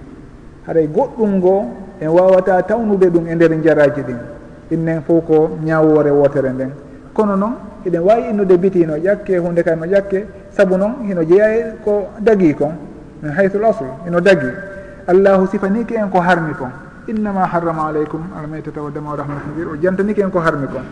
Haray 0.66 0.86
goɗɗum 0.86 1.30
ngo 1.38 1.64
en 2.00 2.08
wawata 2.08 2.62
tawnude 2.62 3.08
ɗum 3.08 3.26
e 3.26 3.34
nder 3.34 3.52
jaraji 3.62 4.02
ɗin. 4.02 4.18
Innen 4.70 5.00
fof 5.02 5.24
ko 5.24 5.56
ñawore 5.64 6.10
wotere 6.10 6.50
nden. 6.52 6.70
Kono 7.14 7.36
noon 7.36 7.52
eɗen 7.86 8.00
wawi 8.02 8.28
innude 8.30 8.58
biti 8.58 8.84
no 8.84 8.96
ƴakke 8.96 9.38
hunde 9.38 9.62
kay 9.62 9.76
no 9.76 9.86
ƴakke 9.86 10.26
saabu 10.50 10.76
noon 10.76 11.06
hino 11.08 11.22
jeeya 11.24 11.56
e 11.56 11.64
ko 11.82 12.08
dagui 12.20 12.54
kon. 12.54 12.72
min 13.22 13.32
haythu 13.32 13.58
l 13.58 13.64
asl 13.64 13.84
ino 14.06 14.20
dagi. 14.20 14.50
Allahu 15.08 15.46
sifaniki 15.48 15.94
en 15.96 16.10
ko 16.10 16.20
harmi 16.20 16.52
kon. 16.54 16.70
Innama 17.08 17.46
harrama 17.48 17.88
aleykum 17.88 18.20
almaytata 18.36 18.82
wa 18.82 18.90
dama 18.90 19.10
wa 19.10 19.16
rahmatir 19.16 19.66
o 19.72 19.76
jantaniki 19.80 20.20
en 20.22 20.30
ko 20.30 20.38
harmi 20.40 20.66
kon. 20.68 20.84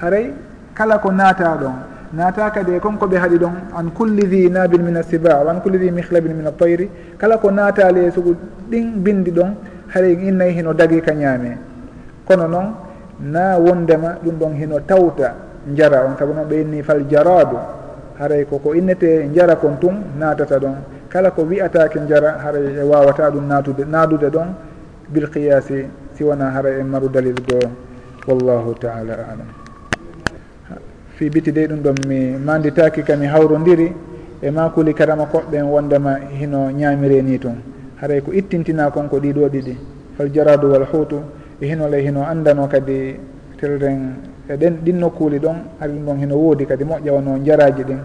Haray 0.00 0.32
kala 0.74 0.98
ko 0.98 1.10
naata 1.10 1.56
ɗon. 1.58 1.74
Naata 2.14 2.50
kadi 2.50 2.74
e 2.76 2.78
konko 2.78 3.06
ɓe 3.06 3.16
haɗi 3.18 3.38
ɗon 3.38 3.54
an 3.74 3.90
kulli 3.92 4.26
di 4.28 4.48
nabin 4.48 4.82
min 4.82 4.96
asiba 4.96 5.42
wa 5.42 5.50
an 5.50 5.60
kulli 5.60 5.78
di 5.78 5.90
mihlabin 5.90 6.34
min 6.36 6.46
altayri 6.46 6.88
kala 7.18 7.38
ko 7.38 7.50
naatali 7.50 8.06
e 8.06 8.10
sugu 8.10 8.36
ɗin 8.70 9.02
bindi 9.02 9.30
ɗon 9.32 9.54
haray 9.92 10.12
innayi 10.28 10.52
e 10.52 10.54
hino 10.58 10.72
dagi 10.72 11.00
ka 11.00 11.12
ñaame. 11.12 11.58
Kono 12.24 12.46
noon 12.46 12.66
na 13.20 13.58
wondema 13.58 14.16
ɗum 14.22 14.36
ɗon 14.38 14.54
hino 14.54 14.78
tawta 14.86 15.34
jara 15.74 16.04
on. 16.06 16.14
Saabu 16.16 16.32
noon 16.32 16.46
ɓe 16.46 16.60
inni 16.60 16.82
fal 16.82 17.02
jaradu 17.10 17.56
haray 18.20 18.44
koko 18.46 18.72
innete 18.74 19.28
jara 19.34 19.56
kon 19.56 19.76
tun 19.80 19.96
naatata 20.16 20.58
ɗon. 20.58 20.74
kala 21.16 21.30
ko 21.32 21.42
wi'atake 21.48 21.96
jara 22.08 22.36
haray 22.44 22.76
e 22.76 22.82
wawata 22.84 23.30
ɗum 23.30 23.48
natude 23.48 23.84
naadude 23.88 24.28
ɗon 24.28 24.48
bilqiyasi 25.08 25.86
siwona 26.12 26.50
si 26.50 26.54
haray 26.56 26.80
e 26.80 26.82
maru 26.84 27.08
dalil 27.08 27.32
goo 27.40 27.70
wallahu 28.28 28.74
taala 28.76 29.14
alam. 29.32 29.48
Fi 31.16 31.30
biti 31.30 31.52
dey 31.52 31.66
ɗum 31.68 31.80
ɗon 31.80 31.96
mi 32.06 32.36
manditaki 32.36 33.02
kami 33.02 33.26
hawrodiri 33.26 33.92
e 34.42 34.50
makuli 34.50 34.92
karama 34.92 35.24
koɓɓen 35.24 35.64
wondema 35.64 36.18
hino 36.38 36.68
ñamire 36.70 37.22
ni 37.22 37.38
tun 37.38 37.56
haray 37.96 38.20
ko 38.20 38.32
ittintina 38.32 38.90
kon 38.90 39.08
ko 39.08 39.16
ɗiɗo 39.18 39.48
ɗiɗi. 39.48 39.76
Fal 40.18 40.28
jaradu 40.30 40.68
wal 40.70 40.84
huutu 40.84 41.16
e 41.60 41.66
hinole 41.66 41.96
hino 42.04 42.26
andano 42.28 42.66
kadi 42.68 43.16
telren 43.56 44.16
e 44.46 44.54
ɗen 44.54 44.84
ɗin 44.84 44.98
nokkuli 45.00 45.38
ɗon 45.38 45.56
hari 45.80 45.92
ɗum 45.94 46.04
ɗon 46.04 46.18
hino 46.20 46.36
woodi 46.36 46.66
kadi 46.66 46.84
moƴƴa 46.84 47.10
wono 47.12 47.38
jaraji 47.42 47.84
ɗin. 47.84 48.00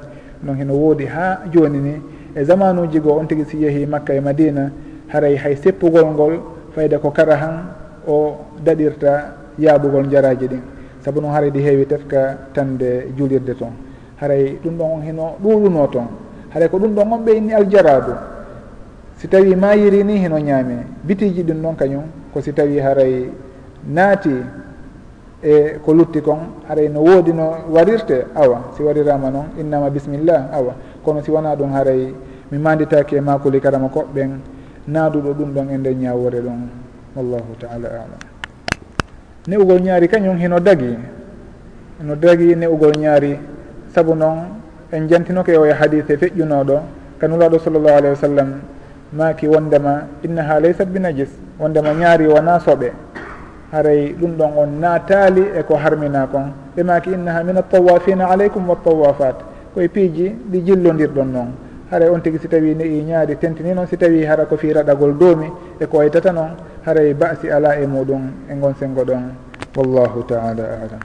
Ɗon 0.46 0.56
hino 0.56 0.74
woodi 0.74 1.06
ha 1.08 1.42
joni 1.52 1.78
ni 1.78 2.02
e 2.36 2.44
zamanuji 2.44 3.00
goo 3.00 3.20
on 3.20 3.28
tigi 3.28 3.46
si 3.46 3.58
yeehi 3.64 3.86
makka 3.86 4.14
e 4.14 4.20
madina 4.22 4.72
haray 5.08 5.36
hay 5.36 5.56
seppugol 5.56 6.06
ngol 6.06 6.40
fayda 6.76 7.00
ko 7.00 7.12
kara 7.12 7.36
han 7.36 7.56
o 8.08 8.38
daɗirta 8.64 9.36
yaabugol 9.60 10.08
jaraji 10.10 10.48
ɗin. 10.48 10.62
Saabu 11.04 11.22
noon 11.22 11.34
haray 11.34 11.50
ɗi 11.52 11.60
heewi 11.62 11.86
tefka 11.86 12.38
tande 12.54 13.08
julirde 13.18 13.54
toon 13.58 13.74
haray 14.22 14.58
ɗum 14.64 14.78
ɗon 14.78 14.92
on 14.94 15.02
hino 15.02 15.36
ɗuɗuno 15.44 15.88
toon 15.92 16.08
haray 16.54 16.70
ko 16.70 16.78
ɗum 16.78 16.94
ɗon 16.96 17.12
on 17.14 17.18
ɓe 17.26 17.32
inni 17.38 17.54
aljaradu 17.54 18.14
si 19.18 19.28
tawi 19.28 19.56
mayiri 19.56 20.04
ni 20.04 20.18
hino 20.18 20.38
ñaame 20.40 20.86
bitiji 21.04 21.44
ɗin 21.44 21.62
ɗon 21.62 21.76
kañum 21.76 22.04
ko 22.34 22.42
si 22.42 22.54
tawi 22.54 22.78
haray 22.80 23.30
naati 23.88 24.30
e 25.44 25.80
ko 25.84 25.94
lutti 25.94 26.22
kon 26.22 26.38
haray 26.70 26.88
no 26.88 27.02
woodi 27.02 27.34
no 27.34 27.52
warirte 27.72 28.26
awa 28.36 28.70
si 28.78 28.84
warirama 28.84 29.30
noon 29.32 29.46
innama 29.60 29.90
bisimillah 29.90 30.50
awa. 30.54 30.76
kono 31.04 31.22
si 31.24 31.32
wona 31.32 31.56
ɗum 31.56 31.72
haray 31.74 32.14
mi 32.52 32.58
manditaki 32.58 33.16
e 33.16 33.22
makuli 33.22 33.60
karama 33.62 33.88
koɓɓen 33.90 34.40
naaduɗo 34.88 35.34
ɗum 35.34 35.50
ɗon 35.54 35.68
e 35.70 35.78
nder 35.78 35.94
ñawore 35.96 36.40
ɗon. 36.42 36.60
Wallahu 37.16 37.56
taala 37.60 37.88
alam. 37.92 38.22
Ne'ugol 39.48 39.82
ñaari 39.82 40.08
kañum 40.08 40.38
hino 40.38 40.60
dagi 40.60 40.96
no 42.02 42.16
dagi 42.16 42.56
ne'ugol 42.56 42.96
ñaari 42.98 43.38
saabu 43.94 44.16
noon 44.16 44.48
en 44.92 45.08
jantinoke 45.10 45.52
o 45.58 45.66
e 45.66 45.72
hadise 45.74 46.16
feƴƴunoɗo 46.18 46.80
kanulaɗo 47.20 47.60
sallllahu 47.60 47.96
alayhi 47.98 48.16
wa 48.16 48.22
sallam 48.22 48.50
maki 49.14 49.48
wondema 49.48 50.08
innaha 50.24 50.60
laysat 50.60 50.88
binajis 50.88 51.30
wondema 51.60 51.94
ñaari 51.94 52.28
wona 52.28 52.60
soɓe. 52.60 52.92
Haray 53.72 54.14
ɗum 54.20 54.38
ɗon 54.38 54.52
on 54.58 54.70
naataali 54.80 55.44
e 55.60 55.64
ko 55.64 55.76
harmina 55.76 56.28
kon 56.28 56.54
ɓe 56.76 56.84
maki 56.84 57.12
innaha 57.12 57.44
min 57.44 57.58
altawafina 57.58 58.28
aleykum 58.32 58.68
waltawafat 58.70 59.36
koye 59.74 59.88
piiji 59.88 60.30
ɗi 60.52 60.60
jillodirɗon 60.66 61.32
noon 61.32 61.52
haray 61.92 62.10
on 62.10 62.22
tigui 62.22 62.40
si 62.40 62.48
tawi 62.48 62.74
neɗi 62.76 63.04
ñaari 63.04 63.36
tentini 63.38 63.74
noon 63.74 63.88
si 63.88 63.98
tawi 63.98 64.24
hara 64.26 64.46
ko 64.46 64.56
fi 64.58 64.72
raɗagol 64.74 65.18
doomi 65.18 65.52
e 65.80 65.86
ko 65.88 65.98
waytata 65.98 66.32
noon 66.32 66.56
haray 66.86 67.14
basi 67.14 67.50
ala 67.52 67.76
e 67.80 67.86
muɗum 67.86 68.32
e 68.50 68.54
gon 68.56 68.74
sengo 68.76 69.04
ɗon. 69.04 69.36
Wallahu 69.76 70.24
taala 70.28 70.64
alam. 70.84 71.00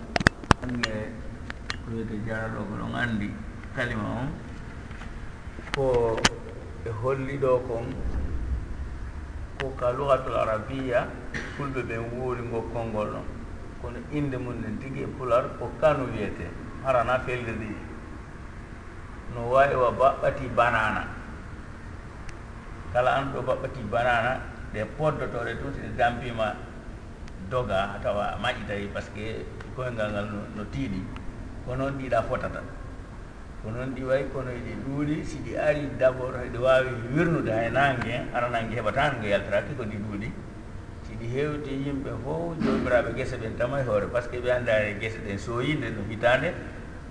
Wiyete 1.90 2.16
jaraɗo 2.26 2.60
ko 2.66 2.74
ɗon 2.82 2.94
andi 2.94 3.30
kalima 3.76 4.08
on 4.22 4.28
ko 5.74 6.16
ɓe 6.84 6.90
holli 7.02 7.38
ɗo 7.38 7.60
kon 7.68 7.86
ko 9.60 9.66
ka 9.78 9.92
lugatul 9.92 10.34
arabia 10.34 11.06
fulɓe 11.56 11.82
ɓen 11.82 12.02
wuuri 12.18 12.42
ngo 12.42 12.60
konngol 12.72 13.08
ɗon. 13.14 13.26
Kono 13.82 13.98
inde 14.10 14.36
mum 14.38 14.54
nen 14.60 14.78
tigi 14.78 15.02
e 15.02 15.06
pular 15.18 15.44
ko 15.58 15.70
kanu 15.80 16.06
wiyete 16.10 16.46
harana 16.84 17.18
fellirɗi 17.26 17.85
no 19.36 19.52
wawi 19.52 19.76
wa 19.76 19.90
baɓɓati 19.92 20.48
banana. 20.56 21.04
Kala 22.92 23.10
an 23.20 23.32
ɗo 23.32 23.42
baɓɓati 23.44 23.80
banana 23.92 24.40
ɗe 24.72 24.84
poddotoɗe 24.96 25.52
tuti 25.60 25.80
ɗe 25.84 25.90
dampima 25.96 26.56
doga 27.50 27.76
ha 27.92 27.98
tawa 28.02 28.24
a 28.34 28.36
maƴitawi 28.40 28.88
par 28.92 29.02
ce 29.02 29.10
que 29.14 29.44
koyngal 29.76 30.10
ngal 30.10 30.26
no 30.56 30.64
tiiɗi. 30.72 31.00
Ko 31.66 31.76
noon 31.76 31.98
ɗiɗa 32.00 32.22
fotata. 32.24 32.62
Ko 33.62 33.70
noon 33.70 33.92
ɗi 33.94 34.02
wayi 34.08 34.24
kono 34.32 34.50
eɗi 34.50 34.72
ɗuuɗi 34.84 35.24
si 35.24 35.38
ɗi 35.44 35.56
ari 35.58 35.90
d' 35.98 36.02
abord 36.02 36.34
eɗi 36.40 36.58
wawi 36.58 36.90
wirnude 37.12 37.52
hay 37.52 37.70
nangue 37.70 38.16
ara 38.32 38.48
nangue 38.48 38.74
heɓata 38.74 39.12
ngo 39.20 39.26
yaltiraki 39.28 39.76
ko 39.76 39.84
ɗi 39.84 39.96
ɗuuɗi. 40.00 40.30
Si 41.06 41.12
ɗi 41.14 41.26
hewti 41.28 41.70
yimɓe 41.84 42.10
fof 42.24 42.56
jomiraɓe 42.64 43.12
guese 43.14 43.36
ɓen 43.36 43.56
tama 43.58 43.80
e 43.80 43.84
hoore 43.84 44.06
par 44.08 44.22
ce 44.22 44.28
que 44.30 44.40
ɓe 44.40 44.50
andare 44.50 44.96
guese 44.98 45.18
ɗen 45.20 45.38
soyinde 45.38 45.90
no 45.92 46.02
hitande. 46.08 46.54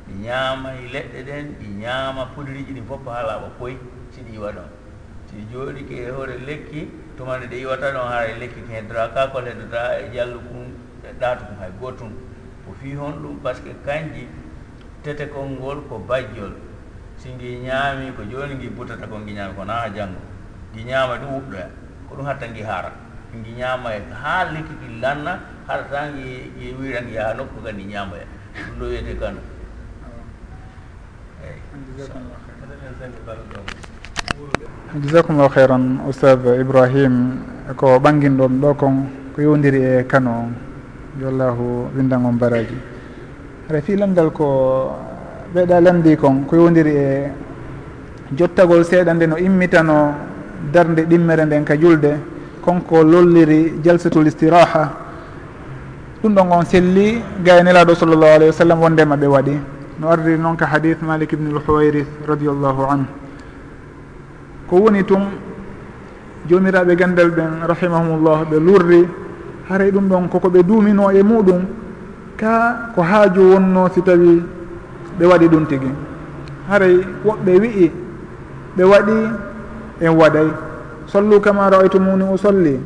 ɗi 0.08 0.14
ñaamay 0.26 0.78
e 0.86 0.88
leɗɗe 0.94 1.20
ɗen 1.28 1.46
ɗi 1.60 1.68
ñaama 1.82 2.26
pudiriji 2.36 2.74
ɗin 2.74 2.86
fof 2.88 3.02
haa 3.06 3.24
laaɓa 3.28 3.48
koye 3.60 3.78
si 4.12 4.22
ɗi 4.22 4.34
iwa 4.38 4.52
ɗon. 4.52 4.70
Si 5.28 5.36
ɗi 5.38 5.44
jooɗi 5.52 5.82
ke 5.88 5.96
e 6.06 6.10
hoore 6.12 6.38
lekki 6.48 6.82
tumande 7.18 7.48
ɗe 7.48 7.58
iwata 7.64 7.92
ɗon 7.92 8.08
hara 8.08 8.26
e 8.30 8.36
lekki 8.40 8.62
heddora 8.70 9.10
kakol 9.16 9.46
heddota 9.46 9.82
e 10.00 10.10
jallu 10.14 10.40
kum 10.48 10.62
e 11.04 11.10
ɗaatu 11.20 11.46
kum 11.48 11.58
hay 11.60 11.72
gootum. 11.80 12.12
Ko 12.66 12.74
fii 12.82 12.94
hon 12.96 13.14
ɗum 13.24 13.40
par 13.42 13.56
ce 13.56 13.62
que 13.64 13.74
kanji 13.86 14.28
tetekol 15.04 15.50
ngol 15.58 15.82
ko 15.90 15.98
bajjol. 16.00 16.54
Si 17.18 17.30
ngi 17.34 17.60
ñaami 17.66 18.14
ko 18.16 18.22
jooni 18.30 18.56
ngi 18.56 18.70
butata 18.70 19.08
kon 19.08 19.22
ngi 19.26 19.34
ñaami 19.34 19.56
ko 19.56 19.64
naa 19.66 19.90
janngo. 19.90 20.22
Ngi 20.74 20.84
ñaama 20.84 21.18
ɗum 21.18 21.32
wuɗɗoya 21.34 21.68
ko 22.10 22.16
ɗum 22.16 22.26
hatta 22.26 22.46
ngi 22.48 22.62
haara. 22.62 22.92
Ngi 23.34 23.52
ñaama 23.58 23.90
e 23.98 24.02
haa 24.22 24.44
lekki 24.54 24.74
ki 24.82 25.00
lanna 25.02 25.40
haɗa 25.68 25.84
tan 25.90 26.14
ngi 26.14 26.74
wiira 26.78 27.02
ngi 27.02 27.14
yaha 27.18 27.34
nokku 27.34 27.58
kadi 27.64 27.84
ndi 27.84 27.94
ɗum 27.96 28.78
ɗo 28.80 28.86
wiyete 28.86 29.18
kano 29.20 29.42
eyyi 31.44 31.60
jasakumllahu 35.04 35.52
heyran 35.56 36.00
oustad 36.08 36.40
ibrahim. 36.60 37.40
Ko 37.76 37.98
ɓanginɗon 38.00 38.62
ɗo 38.62 38.74
kon 38.78 38.96
ko 39.36 39.42
yewdiri 39.42 39.82
e 39.82 40.04
kano 40.08 40.30
on 40.32 40.54
yo 41.20 41.28
allahu 41.30 41.90
windan 41.98 42.26
on 42.26 42.38
baraji. 42.38 42.78
Ara 43.70 43.82
fi 43.82 43.96
lamdal 43.98 44.30
ko 44.32 44.46
ɓeeɗa 45.54 45.82
lamdi 45.82 46.16
kon 46.16 46.46
ko 46.46 46.56
yewdiri 46.56 46.94
e 46.96 47.32
jottagol 48.38 48.84
seeɗa 48.86 49.14
nde 49.14 49.26
no 49.28 49.38
immitano 49.38 50.14
darde 50.72 51.06
ɗimmere 51.10 51.46
nden 51.46 51.64
ka 51.66 51.76
julde 51.76 52.20
konko 52.62 53.04
lolliri 53.04 53.82
jalsatul 53.84 54.28
istiraha. 54.28 54.94
Ɗum 56.22 56.34
ɗon 56.36 56.52
on 56.52 56.66
selli 56.66 57.22
gaynelaɗo 57.44 57.96
sallllahu 57.96 58.34
alayhi 58.36 58.52
wa 58.54 58.58
sallam 58.58 58.80
wondema 58.82 59.18
ɓe 59.18 59.28
waɗi. 59.28 59.75
no 60.00 60.10
ardi 60.10 60.38
noon 60.38 60.56
ka 60.56 60.66
hadith 60.66 61.02
malik 61.02 61.34
ibne 61.34 61.52
lhuwayris 61.52 62.08
radiallahu 62.28 62.82
anhu. 62.90 63.08
Ko 64.68 64.76
woni 64.78 65.04
tum 65.04 65.24
jomiraɓe 66.50 66.96
gandal 66.96 67.30
ɓen 67.32 67.68
rahimahumullah 67.68 68.46
ɓe 68.50 68.60
lurri 68.60 69.08
haray 69.70 69.92
ɗum 69.92 70.08
ɗon 70.10 70.28
koko 70.30 70.50
ɓe 70.50 70.64
duumino 70.64 71.12
e 71.12 71.24
muɗum 71.24 71.62
ka 72.38 72.92
ko 72.96 73.02
haaju 73.02 73.42
wonno 73.54 73.90
si 73.94 74.02
tawi 74.02 74.44
ɓe 75.20 75.26
waɗi 75.26 75.48
ɗum 75.48 75.66
tigi. 75.66 75.92
Haray 76.70 77.00
woɓɓe 77.26 77.60
wi'i 77.62 77.92
ɓe 78.78 78.84
waɗi 78.84 79.18
en 80.02 80.14
waɗay. 80.18 80.48
Sollu 81.08 81.40
kama 81.40 81.70
raaytumuni 81.70 82.24
usolli 82.34 82.80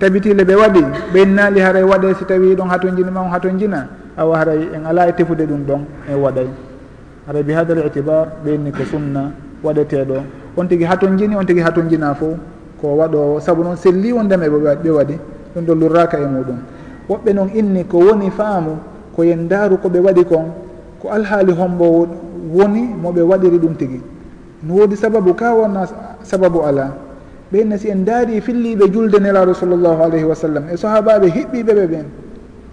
tabitile 0.00 0.44
ɓe 0.44 0.54
waɗi 0.56 0.82
ɓennaali 1.12 1.60
haray 1.60 1.82
waɗe 1.84 2.14
si 2.18 2.24
tawi 2.24 2.54
ɗon 2.56 2.68
hato 2.68 2.88
jini 2.88 3.10
ma 3.10 3.20
on 3.20 3.28
hatojina 3.30 3.86
awa 4.16 4.38
haray 4.38 4.68
en 4.74 4.86
ala 4.86 5.08
e 5.08 5.12
tefude 5.12 5.44
ɗum 5.46 5.60
ɗon 5.68 5.80
en 6.08 6.16
waɗay. 6.16 6.48
Haray 7.26 7.42
bi 7.42 7.52
hada 7.52 7.74
l 7.74 7.86
itibar 7.86 8.26
ɓenni 8.44 8.72
ko 8.72 8.82
sunna 8.84 9.30
waɗeteɗo. 9.62 10.16
On 10.56 10.64
tigui 10.66 10.84
hatojini 10.86 11.36
on 11.36 11.44
tigui 11.44 11.62
hatojina 11.62 12.14
fo 12.14 12.34
ko 12.80 12.96
waɗo 12.96 13.40
saabu 13.40 13.62
noon 13.62 13.76
selli 13.76 14.12
wondema 14.12 14.48
ɓe 14.48 14.90
waɗi 14.90 15.18
ɗum 15.54 15.64
ɗo 15.66 15.74
lurraka 15.74 16.18
e 16.18 16.26
muɗum. 16.26 16.58
Woɓɓe 17.08 17.32
noon 17.34 17.50
inni 17.54 17.84
ko 17.84 17.98
woni 17.98 18.30
faamu 18.30 18.78
ko 19.14 19.22
yen 19.22 19.48
daaru 19.48 19.76
koɓe 19.76 20.00
waɗi 20.00 20.24
kon 20.24 20.48
ko 21.02 21.08
alhaali 21.12 21.52
hombo 21.52 22.08
woni 22.52 22.88
moɓe 23.02 23.20
waɗiri 23.20 23.58
ɗum 23.58 23.74
tigui 23.76 24.00
no 24.62 24.74
woodi 24.74 24.96
sababu 24.96 25.34
ka 25.34 25.54
wonna 25.54 25.86
sababu 26.22 26.62
ala 26.64 26.92
ɓeynna 27.52 27.78
si 27.78 27.88
en 27.90 28.04
daari 28.04 28.36
e 28.36 28.40
filliɓe 28.40 28.90
julde 28.92 29.18
nelaɗo 29.20 29.54
sallllahu 29.54 30.02
alayhi 30.02 30.24
wa 30.24 30.34
sallam. 30.34 30.64
E 30.72 30.76
sahabaɓe 30.76 31.26
hiɓɓiɓe 31.30 31.72
ɓe 31.74 31.86
ɓen 31.86 32.06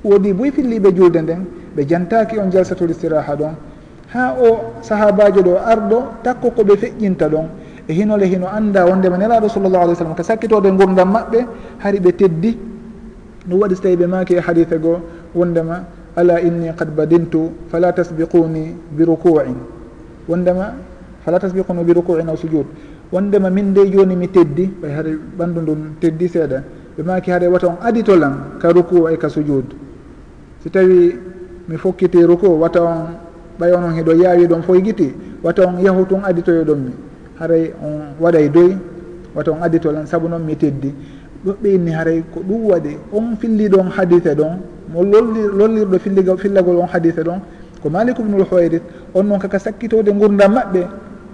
woodi 0.04 0.34
boy 0.34 0.48
e 0.48 0.52
filliɓe 0.52 0.90
julde 0.96 1.18
nden 1.22 1.46
ɓe 1.76 1.86
jantaki 1.88 2.38
on 2.40 2.50
jalsatul 2.52 2.90
istiraha 2.90 3.36
ɗon. 3.36 3.54
Ha 4.14 4.36
o 4.40 4.82
sahabajo 4.82 5.42
ɗo 5.42 5.54
arɗo 5.66 5.98
takko 6.24 6.50
koɓe 6.52 6.78
feƴƴinta 6.78 7.28
ɗon. 7.30 7.46
E 7.90 7.94
hinole 7.94 8.26
hino 8.28 8.48
anda 8.48 8.86
wondema 8.86 9.18
nelaɗo 9.18 9.50
sallllahu 9.50 9.84
alih 9.84 9.94
w 9.94 9.96
sallam 9.98 10.16
ko 10.16 10.24
sakkitode 10.24 10.70
gurdam 10.78 11.10
maɓɓe 11.12 11.40
hari 11.80 12.00
ɓe 12.00 12.12
teddi. 12.16 12.58
Ɗum 13.50 13.60
waɗi 13.60 13.76
so 13.76 13.82
tawi 13.82 13.96
ɓe 13.96 14.08
maki 14.08 14.34
e 14.36 14.40
haditha 14.42 14.78
goo 14.78 15.00
wondema 15.36 15.84
ala 16.18 16.42
inni 16.42 16.74
qad 16.74 16.90
badintu 16.98 17.54
fala 17.70 17.94
tasbiquni 17.94 18.74
bi 18.92 19.04
rukuin 19.06 19.54
wondema 20.28 20.74
fala 21.24 21.38
tasbiquni 21.40 21.84
bi 21.86 21.94
rukuin 21.94 22.26
aw 22.30 22.36
sujud 22.36 22.66
wondema 23.12 23.50
min 23.50 23.74
de 23.74 23.86
joni 23.90 24.16
mi 24.16 24.28
teddi 24.28 24.70
ɓay 24.82 24.92
haɗa 24.92 25.10
ɓandu 25.38 25.62
ndun 25.62 25.80
teddi 26.00 26.28
seeɗa. 26.28 26.64
Ɓe 26.98 27.04
maki 27.04 27.32
haɗa 27.32 27.50
wata 27.50 27.68
on 27.68 27.78
aditolan 27.82 28.34
ka 28.60 28.72
ruku 28.72 29.08
e 29.10 29.18
ka 29.18 29.30
sujud 29.30 29.66
si 30.64 30.70
tawi 30.70 31.16
mi 31.70 31.78
fokkiti 31.78 32.24
ruku 32.26 32.48
wata 32.60 32.82
on 32.84 33.00
ɓay 33.60 33.72
onon 33.74 33.94
hiɗo 33.96 34.12
yaawi 34.14 34.48
ɗon 34.48 34.62
foygiti 34.62 35.14
wata 35.44 35.68
on 35.68 35.80
yahu 35.80 36.06
tun 36.06 36.22
aditoyo 36.24 36.64
ɗon 36.64 36.76
mi. 36.80 36.92
Haray 37.40 37.72
on 37.84 38.16
waɗay 38.20 38.50
doy 38.50 38.76
wata 39.36 39.52
on 39.52 39.62
aditolam 39.64 40.06
saabu 40.06 40.28
noon 40.28 40.44
mi 40.44 40.56
teddi. 40.56 40.94
Ɗuɓɓe 41.46 41.68
inni 41.76 41.92
haray 41.92 42.24
ko 42.34 42.40
ɗum 42.42 42.66
waɗi 42.72 42.98
on 43.14 43.36
filliɗon 43.40 43.90
hadise 43.96 44.34
ɗon 44.36 44.58
mo 44.92 45.04
lolli 45.04 45.42
lollirɗo 45.54 46.00
filliga 46.00 46.36
fillagol 46.38 46.78
on 46.78 46.88
hadise 46.88 47.22
ɗon 47.24 47.40
ko 47.82 47.90
malik 47.90 48.20
ubnul 48.20 48.44
hoyrit 48.50 48.82
on 49.14 49.24
noon 49.24 49.40
kaka 49.40 49.60
sakkitode 49.60 50.10
gurdam 50.12 50.54
maɓɓe 50.54 50.82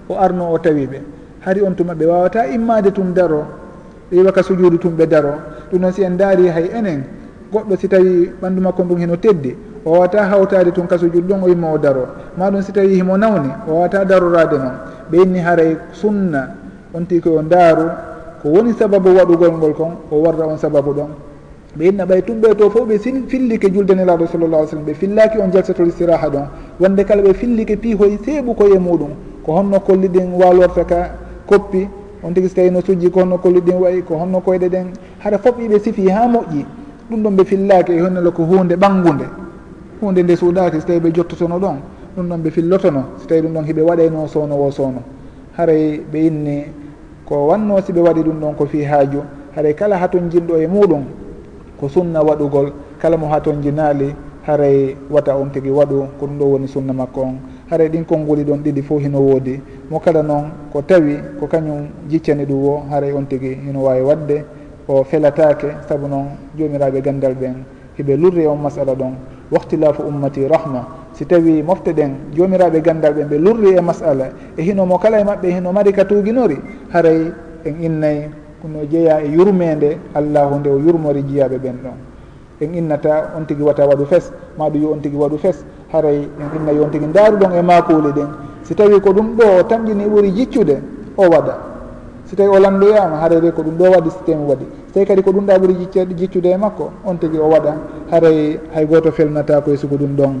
o 0.08 0.14
arno 0.18 0.52
o 0.52 0.58
tawi 0.58 0.86
ɓe. 0.86 1.00
hari 1.44 1.60
on 1.62 1.74
tuma 1.74 1.94
ɓe 1.94 2.06
wawata 2.06 2.46
immade 2.48 2.90
tum 2.92 3.12
daro 3.14 3.44
ɓe 4.10 4.16
yiwa 4.16 4.32
ka 4.32 4.42
sujudu 4.42 4.78
tum 4.78 4.92
ɓe 4.96 5.06
daro. 5.06 5.34
Ɗum 5.70 5.80
noon 5.80 5.92
si 5.92 6.02
en 6.02 6.16
daari 6.16 6.48
hay 6.48 6.70
enen 6.74 7.04
goɗɗo 7.52 7.76
si 7.78 7.88
tawi 7.88 8.30
ɓanndu 8.40 8.60
makko 8.62 8.82
ndun 8.84 8.98
heno 9.00 9.16
teddi 9.16 9.56
o 9.84 9.90
wawata 9.92 10.24
hawtade 10.24 10.72
tun 10.72 10.86
ka 10.86 10.98
sujudu 10.98 11.26
ɗon 11.28 11.42
o 11.42 11.48
yimma 11.48 11.72
o 11.72 11.78
daro. 11.78 12.06
Maɗum 12.38 12.62
si 12.62 12.72
tawi 12.72 12.94
himo 12.94 13.16
nawni 13.16 13.50
o 13.68 13.72
wawata 13.74 14.04
darorade 14.04 14.56
noon 14.58 14.72
ɓe 15.10 15.22
inni 15.22 15.38
haray 15.40 15.76
sunna 15.92 16.48
on 16.94 17.04
tii 17.06 17.20
koyo 17.20 17.42
ndaaru 17.42 17.86
ko 18.42 18.48
woni 18.48 18.72
sababu 18.72 19.08
waɗugol 19.16 19.52
ngol 19.52 19.74
kon 19.74 19.96
o 20.10 20.16
warra 20.22 20.46
on 20.46 20.56
sababu 20.58 20.92
ɗon. 20.94 21.08
Ɓe 21.76 21.84
inna 21.88 22.04
ɓay 22.06 22.22
tumɓe 22.22 22.54
to 22.56 22.70
fof 22.70 22.86
ɓe 22.88 22.98
fillike 23.28 23.70
julde 23.72 23.94
nelaɗo 23.94 24.26
sallallah 24.26 24.58
alih 24.60 24.68
sallam 24.70 24.86
ɓe 24.86 24.94
fillaki 24.94 25.38
on 25.38 25.50
jalsatol 25.52 25.88
istiraha 25.88 26.28
ɗon. 26.30 26.46
Wonde 26.80 27.04
kala 27.04 27.22
ɓe 27.22 27.34
fillike 27.34 27.76
piihoy 27.76 28.18
seeɓukoye 28.24 28.78
muɗum 28.78 29.10
ko 29.44 29.52
honno 29.52 29.80
kolli 29.80 30.08
ɗin 30.08 30.32
walorta 30.38 30.84
ka 30.84 31.10
koppi 31.46 31.88
on 32.22 32.32
tigi 32.34 32.48
so 32.48 32.54
tawi 32.54 32.70
no 32.70 32.80
sujji 32.80 33.10
ko 33.10 33.20
honno 33.20 33.38
kolli 33.38 33.60
ɗin 33.60 33.76
wayi 33.80 34.02
ko 34.02 34.16
honno 34.16 34.40
koyɗe 34.40 34.68
ɗen 34.68 34.86
haɗa 35.18 35.38
foof 35.38 35.56
ɓiɓe 35.58 35.78
sifi 35.78 36.08
ha 36.10 36.26
moƴƴi. 36.28 36.64
Ɗum 37.10 37.22
ɗon 37.22 37.36
ɓe 37.36 37.44
fillaki 37.44 37.92
e 37.92 38.00
honnelo 38.00 38.30
ko 38.32 38.42
hunde 38.44 38.74
ɓangude 38.76 39.26
hunde 40.00 40.22
nde 40.22 40.36
suuɗaki 40.36 40.80
so 40.80 40.86
tawi 40.86 41.00
ɓe 41.00 41.12
jottotono 41.14 41.58
ɗon 41.58 41.76
ɗum 42.16 42.28
ɗon 42.28 42.38
ɓe 42.42 42.50
fillotono 42.50 43.04
so 43.18 43.26
tawi 43.26 43.40
ɗum 43.42 43.52
ɗon 43.52 43.64
hiɓe 43.64 43.82
waɗayno 43.82 44.26
sowno 44.28 44.54
wo 44.56 44.70
sowno 44.70 45.02
haray 45.56 46.00
ɓe 46.12 46.26
inni 46.26 46.64
ko 47.26 47.46
wanno 47.48 47.80
si 47.82 47.92
ɓe 47.92 48.00
waɗi 48.00 48.22
ɗum 48.22 48.40
ɗon 48.40 48.54
ko 48.56 48.66
fi 48.66 48.84
haaju. 48.84 49.20
Haray 49.54 49.74
kala 49.74 49.96
haton 49.98 50.28
jinɗo 50.30 50.56
e 50.58 50.66
muɗum 50.66 51.04
ko 51.78 51.88
sunna 51.88 52.22
waɗugol 52.22 52.72
kala 52.98 53.16
mo 53.16 53.28
haton 53.28 53.60
jinaali 53.62 54.14
haray 54.46 54.96
wata 55.10 55.36
on 55.36 55.50
tigi 55.50 55.70
waɗu 55.70 56.06
ko 56.18 56.26
ɗum 56.26 56.38
ɗo 56.38 56.44
woni 56.44 56.68
sunna 56.68 56.92
makko 56.92 57.20
on. 57.20 57.36
haray 57.70 57.88
ɗin 57.88 58.04
konnguli 58.04 58.44
ɗon 58.44 58.58
ɗiɗi 58.62 58.82
fof 58.82 59.02
hino 59.02 59.18
woodi. 59.20 59.60
Mo 59.90 59.98
kala 60.00 60.22
noon 60.22 60.50
ko 60.72 60.82
tawi 60.82 61.16
ko 61.40 61.46
kañum 61.46 61.88
jiccani 62.08 62.44
ɗum 62.44 62.62
wo 62.62 62.82
haray 62.90 63.12
on 63.12 63.24
tigi 63.26 63.54
hino 63.66 63.80
wawi 63.82 64.00
wadde 64.02 64.44
o 64.88 65.02
felatake 65.04 65.66
saabu 65.88 66.06
noon 66.08 66.26
jomiraɓe 66.58 67.00
gandal 67.02 67.34
ɓen 67.34 67.64
hiɓe 67.98 68.16
lurri 68.16 68.46
on 68.46 68.56
masala 68.58 68.94
ɗon. 68.94 69.14
Wahtilafu 69.50 70.02
ummati 70.02 70.46
rahma. 70.48 70.86
Si 71.12 71.24
tawi 71.26 71.62
mofte 71.62 71.92
ɗen 71.94 72.10
jomiraɓe 72.36 72.80
gandal 72.82 73.14
ɓen 73.14 73.28
ɓe 73.28 73.38
lurri 73.38 73.76
e 73.76 73.80
masala 73.80 74.30
e 74.56 74.62
hino 74.62 74.84
mo 74.86 74.98
kala 74.98 75.20
e 75.20 75.24
maɓɓe 75.24 75.48
hino 75.54 75.72
mari 75.72 75.92
ka 75.92 76.04
tuginori 76.04 76.56
haray 76.92 77.32
en 77.64 77.74
innayi 77.82 78.28
no 78.64 78.80
jeeya 78.90 79.20
e 79.22 79.28
yurmede 79.28 79.98
allahu 80.14 80.58
nde 80.58 80.68
o 80.70 80.78
yurmori 80.78 81.22
jiyaɓe 81.22 81.58
ɓen 81.58 81.76
ɗon. 81.84 81.96
En 82.60 82.74
innata 82.74 83.32
on 83.36 83.44
tigui 83.46 83.64
wata 83.64 83.86
waɗu 83.86 84.06
fes 84.06 84.32
maɗum 84.58 84.82
yo 84.82 84.92
on 84.92 85.00
tigui 85.00 85.18
waɗu 85.18 85.38
fes. 85.38 85.64
haray 85.94 86.26
en 86.26 86.50
inna 86.58 86.72
yon 86.72 86.90
tigui 86.90 87.06
daruɗon 87.14 87.54
e 87.54 87.62
makuli 87.62 88.10
ɗin 88.12 88.28
si 88.64 88.74
tawi 88.74 89.00
ko 89.00 89.12
ɗum 89.12 89.36
ɗo 89.36 89.44
o 89.60 89.62
tamƴini 89.62 90.04
ɓuuri 90.08 90.30
jiccude 90.32 90.80
o 91.16 91.22
waɗa. 91.28 91.54
Si 92.24 92.34
tawi 92.34 92.48
o 92.48 92.58
lamdoyama 92.58 93.16
harayre 93.20 93.52
ko 93.52 93.62
ɗum 93.62 93.76
ɗo 93.76 93.84
waɗi 93.92 94.10
so 94.10 94.18
tawi 94.26 94.44
waɗi. 94.48 94.64
So 94.88 94.92
tawi 94.94 95.06
kadi 95.06 95.22
ko 95.22 95.30
ɗum 95.32 95.46
ɗa 95.46 95.58
ɓuuri 95.58 95.74
jiccude 96.16 96.46
e 96.48 96.56
makko 96.56 96.90
on 97.04 97.16
tigui 97.18 97.38
o 97.38 97.48
waɗa. 97.48 97.74
Haray 98.10 98.58
hay 98.74 98.86
goto 98.86 99.12
felnata 99.12 99.60
koye 99.60 99.76
sugo 99.76 99.96
ɗum 99.96 100.16
ɗon. 100.16 100.40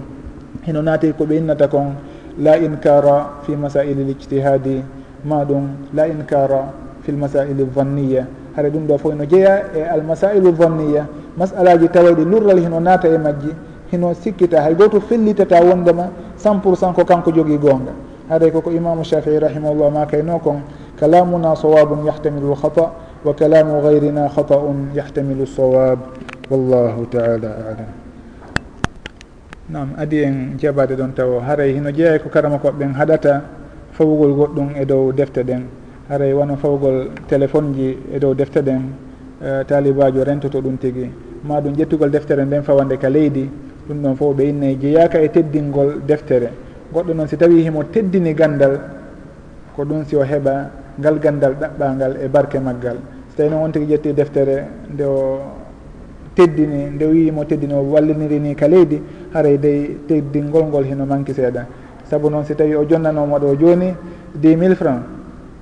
Hino 0.66 0.82
naati 0.82 1.12
koɓe 1.12 1.36
innata 1.36 1.68
kon 1.68 1.94
la 2.38 2.56
inkara 2.56 3.42
fi 3.42 3.52
masaili 3.56 4.02
l 4.02 4.10
ijtihadi 4.10 4.82
ma 5.24 5.44
ɗum 5.44 5.92
la 5.94 6.08
inkara 6.08 6.72
fi 7.02 7.12
l 7.12 7.16
masaili 7.16 7.62
vanniya 7.64 8.26
hara 8.56 8.70
ɗum 8.70 8.86
ɗo 8.86 8.98
fof 8.98 9.12
ino 9.12 9.24
jeeya 9.26 9.64
e 9.76 9.82
almasailu 9.82 10.52
vanniya 10.52 11.06
masalaji 11.36 11.88
tawaɗi 11.88 12.24
lurral 12.24 12.58
hino 12.58 12.80
naata 12.80 13.08
e 13.08 13.18
majji. 13.18 13.52
hino 13.92 14.14
sikkita 14.14 14.62
hay 14.62 14.74
goto 14.74 15.00
fellitata 15.00 15.60
wondema 15.62 16.10
cent 16.36 16.60
pour 16.62 16.76
cent 16.76 16.92
ko 16.94 17.04
kanko 17.04 17.32
jogui 17.32 17.58
gonga. 17.58 17.92
Haɗay 18.28 18.50
koko 18.52 18.70
imamu 18.70 19.04
shafii 19.04 19.38
rahimahullah 19.38 19.90
ma 19.92 20.06
kayno 20.06 20.38
kon 20.38 20.62
kalamuna 20.98 21.54
sawabun 21.56 22.06
yahtamilu 22.06 22.54
lhata 22.54 22.90
wa 23.24 23.34
kalamu 23.34 23.82
gayrina 23.82 24.28
hata'un 24.28 24.94
yahtamilu 24.94 25.46
sawab. 25.46 25.98
Wallahu 26.50 27.06
taala 27.12 27.50
alam. 27.72 27.90
Nam 29.68 29.88
adi 29.98 30.22
en 30.24 30.56
jaɓade 30.58 30.96
ɗon 30.96 31.12
taw 31.14 31.40
haray 31.40 31.72
hino 31.72 31.90
jeeya 31.90 32.18
ko 32.18 32.28
karama 32.28 32.58
koɓeɓen 32.58 32.92
haɗata 32.94 33.42
fawugol 33.92 34.32
goɗɗum 34.32 34.68
e 34.76 34.84
dow 34.84 35.12
defte 35.12 35.44
ɗen 35.44 35.62
haray 36.08 36.32
wona 36.32 36.56
fawgol 36.56 37.08
téléphone 37.28 37.72
ji 37.74 37.96
e 38.12 38.18
dow 38.18 38.34
defte 38.34 38.60
ɗen 38.62 38.82
eh, 39.42 39.64
talibajo 39.66 40.24
rentoto 40.24 40.60
ɗum 40.60 40.76
tigui 40.76 41.10
ma 41.44 41.60
ɗum 41.60 41.72
ƴettugol 41.76 42.10
deftere 42.10 42.44
nden 42.44 42.62
fawande 42.62 42.96
ka 42.98 43.08
leydi. 43.08 43.48
ɗum 43.88 44.00
noon 44.00 44.16
fof 44.16 44.34
ɓe 44.36 44.42
innayi 44.48 44.76
jeeyaka 44.80 45.20
e 45.22 45.28
teddingol 45.30 46.00
deftere. 46.06 46.50
Goɗɗo 46.92 47.14
noon 47.14 47.28
si 47.28 47.36
tawi 47.36 47.62
himo 47.62 47.84
teddini 47.84 48.34
gandal 48.34 48.80
ko 49.76 49.84
ɗum 49.84 50.04
si 50.04 50.16
o 50.16 50.22
heɓa 50.22 50.70
ngal 50.98 51.18
gandal 51.18 51.54
ɗaɓɓangal 51.54 52.16
e 52.24 52.28
barke 52.28 52.56
maggal. 52.58 52.96
So 53.30 53.36
tawi 53.36 53.50
noon 53.50 53.62
on 53.64 53.70
tigui 53.72 53.88
ƴetti 53.94 54.12
deftere 54.14 54.64
nde 54.92 55.02
o 55.04 55.40
teddini 56.34 56.90
nde 56.94 57.04
wiimo 57.04 57.44
teddini 57.44 57.74
o 57.74 57.82
walliniri 57.82 58.38
ni 58.40 58.54
ka 58.54 58.66
leydi 58.68 59.00
haray 59.32 59.58
dey 59.58 59.98
teddingol 60.06 60.64
ngol 60.66 60.84
hino 60.84 61.04
manki 61.04 61.32
seeɗa. 61.32 61.66
Saabu 62.04 62.30
noon 62.30 62.44
si 62.44 62.54
tawi 62.54 62.74
o 62.74 62.84
jonnanomo 62.88 63.38
ɗo 63.38 63.56
joni 63.58 63.94
dix 64.34 64.56
mille 64.56 64.74
franc 64.74 65.02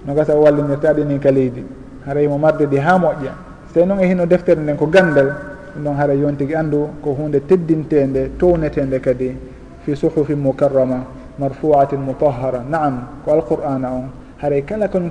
no 0.07 0.15
gasa 0.15 0.35
o 0.37 0.43
wallinirta 0.43 0.93
ɗini 0.95 1.19
ka 1.19 1.31
leydi. 1.31 1.65
Haray 2.07 2.27
mo 2.29 2.39
marde 2.39 2.67
ɗi 2.67 2.79
ha 2.79 2.99
moƴƴa. 2.99 3.33
So 3.69 3.81
tawi 3.81 3.87
noon 3.87 4.01
e 4.01 4.07
hino 4.07 4.27
deftere 4.27 4.61
nden 4.61 4.77
ko 4.77 4.87
gandal 4.87 5.52
ɗum 5.75 5.85
ɗon 5.85 5.95
haɗa 5.97 6.15
yon 6.15 6.37
tigui 6.37 6.55
andu 6.55 6.89
ko 7.03 7.13
hunde 7.13 7.41
teddintede 7.47 8.37
townetede 8.39 9.01
kadi 9.01 9.37
fi 9.85 9.95
suhufi 9.97 10.35
mucarrama 10.35 11.05
marfuatin 11.39 11.99
mutahara 12.01 12.63
naam 12.69 13.23
ko 13.25 13.33
alqur'ana 13.33 13.89
on. 13.91 14.07
Haray 14.43 14.63
kala 14.65 14.89
kon 14.89 15.11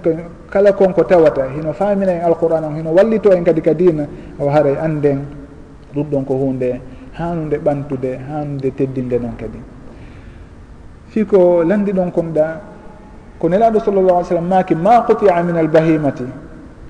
kala 0.49 0.73
konko 0.73 1.03
tawata 1.03 1.47
hino 1.55 1.73
famina 1.73 2.11
en 2.11 2.21
alqur'ana 2.25 2.67
on 2.67 2.75
hino 2.75 2.91
wallito 2.91 3.31
en 3.31 3.43
kadi 3.43 3.61
ka 3.61 3.73
dina 3.73 4.05
o 4.39 4.49
haray 4.49 4.75
anden 4.77 5.25
ɗum 5.93 6.05
ɗon 6.09 6.23
ko 6.25 6.33
hunde 6.35 6.79
hanude 7.13 7.57
ɓantude 7.57 8.19
hanude 8.29 8.71
teddinde 8.75 9.19
noon 9.19 9.35
kadi. 9.37 9.59
Fi 11.07 11.25
ko 11.25 11.63
landi 11.63 11.91
ɗon 11.91 12.11
komɗa 12.11 12.45
ko 13.39 13.47
nelaɗo 13.49 13.79
sallallah 13.79 14.15
alih 14.17 14.27
sallam 14.27 14.47
maki 14.47 14.75
ma 14.75 15.01
qutia 15.07 15.43
min 15.43 15.55
albahimati 15.57 16.23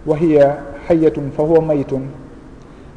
wa 0.06 0.16
hiya 0.18 0.58
hayyatun 0.90 1.32
fa 1.32 1.44
huwa 1.44 1.62
maytun. 1.62 2.04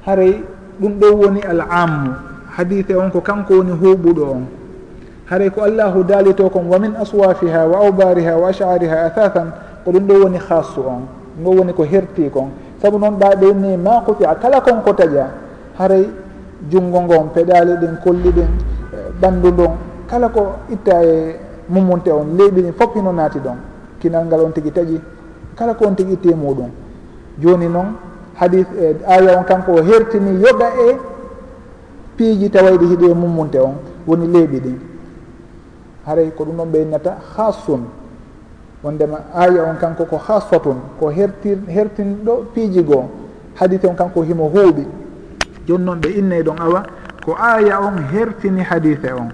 Haray 0.06 0.40
ɗum 0.80 0.92
ɗo 1.00 1.06
woni 1.16 1.40
al 1.42 1.60
ammu 1.60 2.12
hadise 2.56 2.94
on 2.96 3.10
ko 3.10 3.20
kanko 3.20 3.54
woni 3.54 3.72
huuɓuɗo 3.72 4.22
on. 4.30 4.44
Haray 5.30 5.50
ko 5.50 5.62
allahu 5.62 6.04
daalito 6.04 6.48
kon 6.50 6.66
wa 6.68 6.78
min 6.78 6.94
aswafiha 6.96 7.66
wa 7.66 7.78
aubariha 7.86 8.36
wa 8.36 8.48
ashariha 8.48 9.04
athathan 9.06 9.52
ko 9.84 9.90
ɗum 9.92 10.06
ɗo 10.06 10.14
woni 10.24 10.38
hassu 10.38 10.80
on. 10.80 11.02
Ɗum 11.36 11.44
ɗo 11.44 11.58
woni 11.58 11.72
ko 11.72 11.84
herti 11.84 12.30
kon 12.30 12.48
saabu 12.82 12.98
noon 12.98 13.18
ɗaɗen 13.18 13.54
ni 13.60 13.76
ma 13.76 14.00
kutia 14.06 14.34
kala 14.34 14.60
kon 14.60 14.82
ko 14.84 14.92
taƴa 14.92 15.26
haray 15.78 16.08
junngo 16.70 17.00
ngon 17.00 17.28
peɗali 17.34 17.72
ɗin 17.80 17.96
kolli 18.04 18.30
ɗin 18.30 18.50
ɓanndu 19.20 19.50
ɗon 19.52 19.70
kala 20.10 20.28
ko 20.28 20.46
itta 20.70 21.02
e 21.04 21.36
mumunte 21.68 22.08
on 22.12 22.36
leyɓi 22.36 22.62
ɗin 22.62 22.72
fof 22.72 22.94
hino 22.94 23.12
naati 23.12 23.38
ɗon. 23.38 23.56
Kinal 24.00 24.26
ngal 24.26 24.40
on 24.40 24.52
tigi 24.52 24.70
taƴi 24.70 25.00
kala 25.56 25.74
ko 25.74 25.86
on 25.86 25.94
tigi 25.94 26.12
itti 26.12 26.28
e 26.30 26.34
muɗum 26.34 26.68
joni 27.40 27.68
noon 27.68 27.86
hadis 28.34 28.66
e 28.78 28.96
aya 29.06 29.38
on 29.38 29.44
kanko 29.44 29.72
o 29.72 29.82
hertini 29.82 30.42
yoga 30.42 30.68
e 30.88 30.96
piiji 32.16 32.50
tawayɗi 32.50 32.86
hiɗi 32.86 33.10
e 33.10 33.14
mummunte 33.14 33.58
on 33.58 33.74
woni 34.06 34.26
leeɓi 34.26 34.60
ɗin 34.60 34.78
haray 36.06 36.30
ko 36.30 36.44
ɗum 36.44 36.56
ɗon 36.56 36.68
ɓeynata 36.72 37.16
hasun 37.36 37.82
wondema 38.84 39.18
aya 39.34 39.64
on 39.64 39.76
kanko 39.80 40.04
ko 40.04 40.16
hasatun 40.16 40.76
ko 41.00 41.10
hertir 41.10 41.58
hertinɗo 41.68 42.44
piiji 42.54 42.82
goo. 42.82 43.08
Hadise 43.54 43.86
on 43.88 43.94
kanko 43.96 44.22
himo 44.22 44.48
huuɓi. 44.48 44.84
Joni 45.66 45.84
noon 45.84 46.00
ɓe 46.00 46.08
innay 46.18 46.42
ɗon 46.42 46.58
awa 46.60 46.82
ko 47.24 47.34
aya 47.40 47.80
on 47.80 47.96
hertini 48.12 48.60
hadise 48.62 49.12
on. 49.12 49.30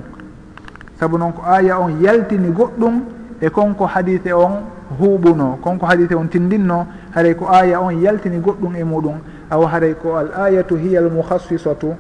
Saabu 1.00 1.18
noon 1.18 1.32
ko 1.32 1.42
aya 1.44 1.78
on 1.80 2.00
yaltini 2.00 2.48
goɗɗum 2.52 3.00
e 3.40 3.48
konko 3.50 3.86
hadise 3.86 4.32
on 4.32 4.62
huuɓuno 4.98 5.59
konko 5.62 5.87
hadise 5.87 6.14
on 6.14 6.29
tindinno 6.29 6.87
haray 7.14 7.35
ko 7.35 7.46
aya 7.48 7.81
on 7.81 7.92
yaltini 8.03 8.38
goɗɗum 8.38 8.76
e 8.76 8.85
muɗum. 8.85 9.16
Awa 9.50 9.68
haray 9.68 9.94
ko 9.94 10.16
al 10.16 10.31
ayatu 10.35 10.76
hiya 10.76 11.00
al 11.00 11.11
mouhassisatu 11.11 11.94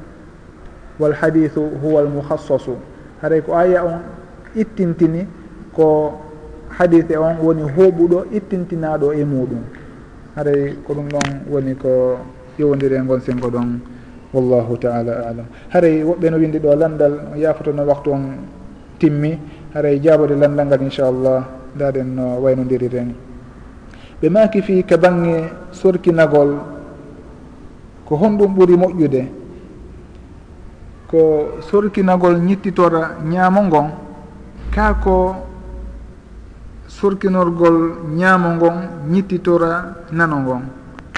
wal 0.98 1.12
hadithu 1.14 1.60
huwa 1.82 2.00
al 2.00 2.08
mouhassasu 2.08 2.76
haray 3.22 3.40
ko 3.42 3.54
aya 3.54 3.84
on 3.84 4.00
ittintini 4.56 5.26
ko 5.72 6.18
hadise 6.78 7.16
on 7.16 7.36
woni 7.42 7.62
huuɓuɗo 7.62 8.24
ittintinaɗo 8.32 9.12
e 9.14 9.24
muɗum. 9.24 9.62
Haray 10.36 10.76
ko 10.86 10.94
ɗum 10.94 11.08
ɗon 11.08 11.28
woni 11.50 11.74
ko 11.74 12.18
ƴewodiri 12.58 12.96
e 12.96 13.02
gon 13.06 13.20
sengo 13.20 13.50
ɗon 13.50 13.78
wallahu 14.34 14.76
taala 14.78 15.12
alam. 15.28 15.46
Haray 15.70 16.02
woɓɓe 16.02 16.30
no 16.30 16.36
windi 16.38 16.58
ɗo 16.58 16.74
landal 16.74 17.14
yafotono 17.36 17.84
waktu 17.86 18.10
on 18.10 18.22
timmi. 18.98 19.38
Haray 19.74 20.00
jaabode 20.02 20.34
landal 20.34 20.66
ngal 20.66 20.82
inchallah 20.82 21.59
ndaɗen 21.74 22.14
no 22.14 22.40
waynodiri 22.42 22.88
ni 23.04 23.14
ɓe 24.20 24.28
maki 24.28 24.60
fi 24.62 24.82
ka 24.84 24.96
bange 24.96 25.48
sorkinagol 25.72 26.50
ko 28.10 28.16
honɗum 28.16 28.54
ɓuuri 28.54 28.76
moƴƴude. 28.76 29.22
Ko 31.06 31.18
sorkinagol 31.70 32.36
ñittitora 32.42 33.16
ñaamo 33.24 33.60
ngon 33.62 33.88
kaa 34.74 34.94
ko 34.94 35.34
sorkinorgol 36.88 37.76
ñaamo 38.18 38.48
ngon 38.56 38.76
ñittitora 39.10 39.70
nano 40.12 40.36
ngon 40.40 40.62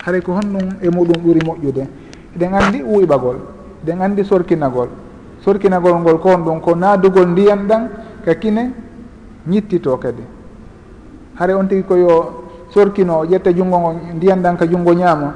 haray 0.05 0.21
ko 0.21 0.33
honɗum 0.33 0.69
e 0.83 0.89
muɗum 0.91 1.19
ɓuuri 1.25 1.41
moƴƴude. 1.47 1.83
Eɗen 2.37 2.55
anndi 2.55 2.83
wuyɓagol 2.83 3.37
eɗen 3.83 4.01
anndi 4.03 4.25
sorkinagol 4.25 4.89
sorkinagol 5.45 5.97
ngol 6.01 6.19
ko 6.21 6.29
honɗum 6.29 6.61
ko 6.61 6.75
naadugol 6.77 7.27
ndiyan 7.29 7.67
ɗan 7.67 7.89
ka 8.25 8.35
kine 8.35 8.71
ñittito 9.47 9.97
kadi. 9.97 10.23
hare 11.43 11.55
on 11.55 11.67
tigi 11.67 11.83
koyo 11.83 12.45
sorkino 12.71 13.19
o 13.21 13.25
ƴetta 13.27 13.51
junngo 13.53 13.79
ngo 13.79 13.91
ndiyan 14.15 14.43
ɗan 14.43 14.57
ka 14.57 14.67
junngo 14.67 14.93
ñaamo 14.95 15.33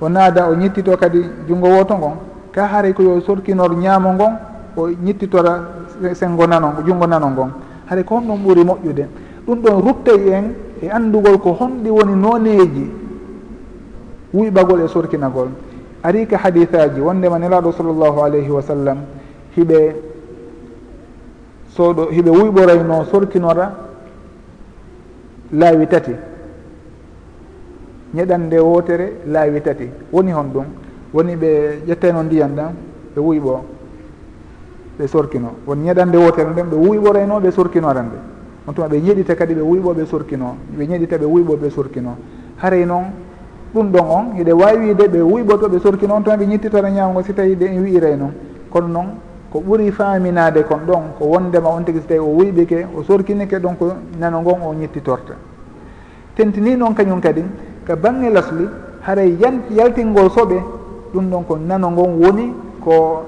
o 0.00 0.08
naada 0.08 0.48
o 0.50 0.54
ñittito 0.54 0.96
kadi 0.96 1.24
junngo 1.48 1.68
woto 1.68 1.96
ngon 1.96 2.12
ka 2.52 2.66
haray 2.66 2.92
koyo 2.92 3.20
sorkinor 3.20 3.74
ñaamo 3.76 4.12
ngon 4.12 4.32
o 4.76 4.88
ñittitora 4.88 5.60
sengo 6.12 6.46
nano 6.46 6.74
junngo 6.86 7.06
nano 7.06 7.30
ngon 7.30 7.50
haray 7.88 8.04
ko 8.04 8.16
honɗum 8.16 8.42
ɓuuri 8.44 8.64
moƴƴude. 8.64 9.04
Ɗum 9.46 9.60
ɗon 9.62 9.80
ruttay 9.82 10.28
en 10.32 10.44
e 10.82 10.88
anndugol 10.90 11.38
ko 11.38 11.52
honɗi 11.58 11.88
woni 11.90 12.14
noneeji 12.14 12.90
wuyɓagol 14.34 14.80
e 14.84 14.88
sorkinagol. 14.88 15.48
Ari 16.02 16.26
ka 16.26 16.36
hadisaji 16.36 17.00
wondema 17.00 17.38
nelaɗo 17.38 17.72
sallllahu 17.72 18.20
alayhi 18.20 18.50
wa 18.50 18.60
sallam 18.62 18.98
hiɓe 19.56 19.96
soɗo 21.70 22.10
hiɓe 22.10 22.30
wuyɓorayno 22.30 23.04
sorkinora 23.10 23.85
laawi 25.52 25.86
tati. 25.86 26.12
Ñeɗande 28.14 28.58
wotere 28.58 29.12
laawi 29.26 29.60
tati. 29.60 29.88
Woni 30.12 30.32
hon 30.32 30.50
ɗum. 30.52 30.64
Woni 31.12 31.36
ɓe 31.36 31.82
ƴettayno 31.86 32.22
ndiyam 32.22 32.54
ɗan 32.54 32.72
ɓe 33.14 33.20
wuyɓo 33.20 33.64
ɓe 34.98 35.06
sorkino. 35.06 35.48
Won 35.66 35.76
ñeɗande 35.82 36.16
wotere 36.16 36.50
nden 36.50 36.66
ɓe 36.70 36.76
wuyɓorayno 36.76 37.40
ɓe 37.40 37.50
sorkino 37.50 37.88
aran 37.88 38.06
nde. 38.06 38.16
On 38.66 38.72
tuma 38.74 38.88
ɓe 38.88 39.00
ñeɗita 39.00 39.34
kadi 39.34 39.54
ɓe 39.54 39.60
wuyɓo 39.62 39.94
ɓe 39.94 40.06
sorkino. 40.06 40.56
Ɓe 40.76 40.86
ñeɗita 40.86 41.18
ɓe 41.18 41.24
wuyɓo 41.24 41.56
ɓe 41.56 41.70
sorkino. 41.70 42.16
Haray 42.58 42.84
noon 42.84 43.04
ɗum 43.74 43.90
ɗon 43.90 44.06
on 44.08 44.24
hiɗe 44.36 44.52
wawide 44.52 45.08
ɓe 45.08 45.20
wuyɓoto 45.20 45.68
ɓe 45.68 45.78
sorkino 45.80 46.14
on 46.14 46.22
tuma 46.22 46.36
ɓe 46.36 46.46
ñittitara 46.46 46.90
ñamugo 46.90 47.22
si 47.22 47.32
tawi 47.34 47.56
de 47.56 47.66
en 47.66 47.82
wi'iray 47.82 48.16
noon 48.16 48.32
kono 48.70 48.88
noon 48.88 49.06
ko 49.50 49.60
ɓuuri 49.60 49.90
faminade 49.92 50.62
kon 50.64 50.80
ɗon 50.86 51.02
ko 51.18 51.24
wondema 51.26 51.68
on 51.68 51.82
tigui 51.84 52.00
so 52.00 52.06
tawi 52.08 52.20
o 52.20 52.26
wuyɓike 52.36 52.86
o 52.96 53.02
sorkinike 53.02 53.60
donc 53.60 53.78
nano 54.18 54.40
ngon 54.40 54.58
o 54.64 54.74
ñittitorta. 54.74 55.34
Tentini 56.34 56.76
noon 56.76 56.94
kañum 56.94 57.20
kadi 57.20 57.42
ko 57.86 57.96
bange 57.96 58.30
lasli 58.30 58.68
haray 59.02 59.36
yan 59.40 59.62
yaltingol 59.70 60.28
soɓe 60.30 60.60
ɗum 61.12 61.30
ɗon 61.30 61.44
ko 61.46 61.56
nano 61.56 61.90
ngon 61.90 62.18
woni 62.20 62.52
ko 62.84 63.24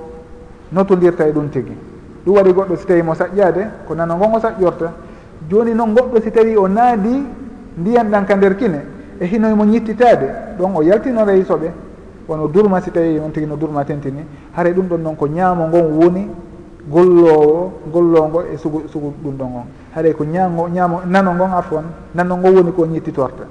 notodirta 0.72 1.26
e 1.26 1.32
ɗum 1.32 1.48
tigui 1.50 1.76
ɗum 2.24 2.34
waɗi 2.36 2.52
goɗɗo 2.52 2.76
so 2.76 2.84
tawi 2.86 3.02
mo 3.02 3.14
saƴƴade 3.14 3.66
ko 3.86 3.94
nano 3.94 4.16
ngon 4.16 4.34
o 4.34 4.38
saƴƴorta 4.40 4.92
joni 5.48 5.74
noon 5.74 5.94
goɗɗo 5.94 6.20
si 6.22 6.30
tawi 6.30 6.56
o 6.56 6.66
naadi 6.68 7.22
ndiyan 7.78 8.10
ɗan 8.10 8.24
ka 8.26 8.34
nder 8.36 8.56
kine 8.56 8.80
e 9.20 9.24
hinoymo 9.26 9.64
ñittitade 9.64 10.26
ɗon 10.58 10.72
o 10.76 10.82
yaltinoray 10.82 11.40
e 11.40 11.44
soɓe 11.44 11.70
wono 12.28 12.46
durma 12.46 12.80
si 12.80 12.90
tawi 12.90 13.18
on 13.18 13.30
tigi 13.32 13.46
no 13.46 13.56
durma 13.56 13.84
tentini 13.84 14.24
haray 14.54 14.72
ɗum 14.72 14.86
ɗon 14.86 14.98
noon 15.02 15.16
ko 15.16 15.26
ñaamo 15.26 15.66
ngon 15.68 15.92
woni 15.96 16.28
gollowo 16.88 17.72
gollongo 17.92 18.42
e 18.52 18.56
sugu 18.56 18.82
sugu 18.88 19.12
ɗum 19.22 19.34
ɗon 19.36 19.46
on. 19.56 19.66
Haɗay 19.94 20.12
ko 20.14 20.24
ñago 20.24 20.68
ñaamo 20.68 21.00
nano 21.06 21.34
ngon 21.34 21.52
afon 21.52 21.84
nano 22.14 22.36
ngon 22.36 22.54
woni 22.54 22.72
ko 22.72 22.84
ñittitorta 22.86 23.44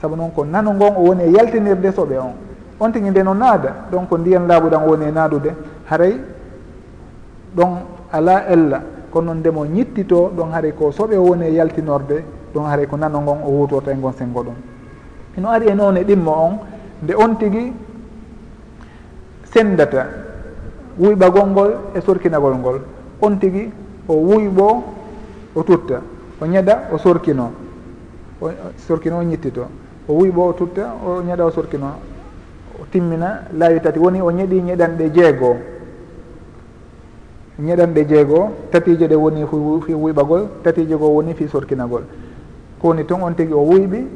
saabu 0.00 0.16
noon 0.16 0.30
ko 0.32 0.44
nano 0.44 0.72
ngon 0.72 0.94
o 0.96 1.00
woni 1.02 1.22
e 1.24 1.30
yaltinirde 1.30 1.90
soɓe 1.90 2.18
on. 2.18 2.32
On 2.80 2.90
tigui 2.90 3.10
nde 3.10 3.22
no 3.22 3.34
naada 3.34 3.86
donc 3.90 4.10
ndiyan 4.10 4.46
laaɓuɗan 4.46 4.86
woni 4.86 5.04
e 5.06 5.10
naadude 5.10 5.50
haray 5.90 6.20
ɗon 7.56 7.70
ala 8.12 8.48
ella. 8.48 8.82
Kono 9.10 9.26
noon 9.26 9.38
ndemo 9.38 9.64
ñittito 9.66 10.30
ɗon 10.36 10.52
haray 10.52 10.72
ko 10.72 10.90
soɓe 10.90 11.16
woni 11.16 11.46
e 11.46 11.52
yaltinorde 11.54 12.24
ɗon 12.54 12.64
haray 12.66 12.86
ko 12.86 12.96
nano 12.96 13.20
ngon 13.20 13.38
o 13.44 13.50
wutorta 13.50 13.90
e 13.92 13.96
ngon 13.96 14.12
senngo 14.12 14.42
ɗum. 14.42 14.54
Ino 15.38 15.48
ari 15.50 15.66
e 15.68 15.74
noon 15.74 15.96
e 15.96 16.04
ɗimmo 16.04 16.30
on 16.30 16.58
nde 17.02 17.14
on 17.14 17.34
tigui 17.36 17.72
sendata 19.54 20.06
wuyɓagol 20.98 21.46
ngol 21.50 21.70
e 21.94 22.00
sorkinagol 22.00 22.54
ngol. 22.58 22.80
On 23.22 23.38
tigui 23.38 23.70
o 24.08 24.14
wuyɓo 24.14 24.82
o 25.54 25.62
tutta 25.62 26.02
o 26.40 26.44
ñeɗa 26.46 26.90
o 26.92 26.98
sorkino 26.98 27.52
o 28.40 28.50
sorkino 28.76 29.18
o 29.18 29.22
ñittito. 29.22 29.66
O 30.08 30.12
wuyɓo 30.14 30.48
o 30.48 30.52
tutta 30.52 30.94
o 31.06 31.22
ñeɗa 31.22 31.44
o 31.46 31.50
sorkino. 31.50 31.86
O 32.80 32.84
timmina 32.90 33.42
laawi 33.56 33.80
tati 33.80 33.98
woni 33.98 34.20
o 34.20 34.30
ñeɗi 34.30 34.60
ñeɗanɗe 34.62 35.10
jeegoo 35.14 35.56
ñeɗanɗe 37.58 38.04
jeegoo 38.08 38.50
tatije 38.70 39.06
ɗe 39.06 39.14
woni 39.14 39.46
fi 39.86 39.92
wuyɓagol 39.94 40.48
tatije 40.62 40.96
goo 40.96 41.14
woni 41.14 41.34
fi 41.34 41.46
sorkinagol. 41.48 42.02
Ko 42.80 42.88
woni 42.88 43.04
toon 43.04 43.22
on 43.22 43.34
tigui 43.34 43.54
o 43.54 43.62
wuyɓi 43.62 44.06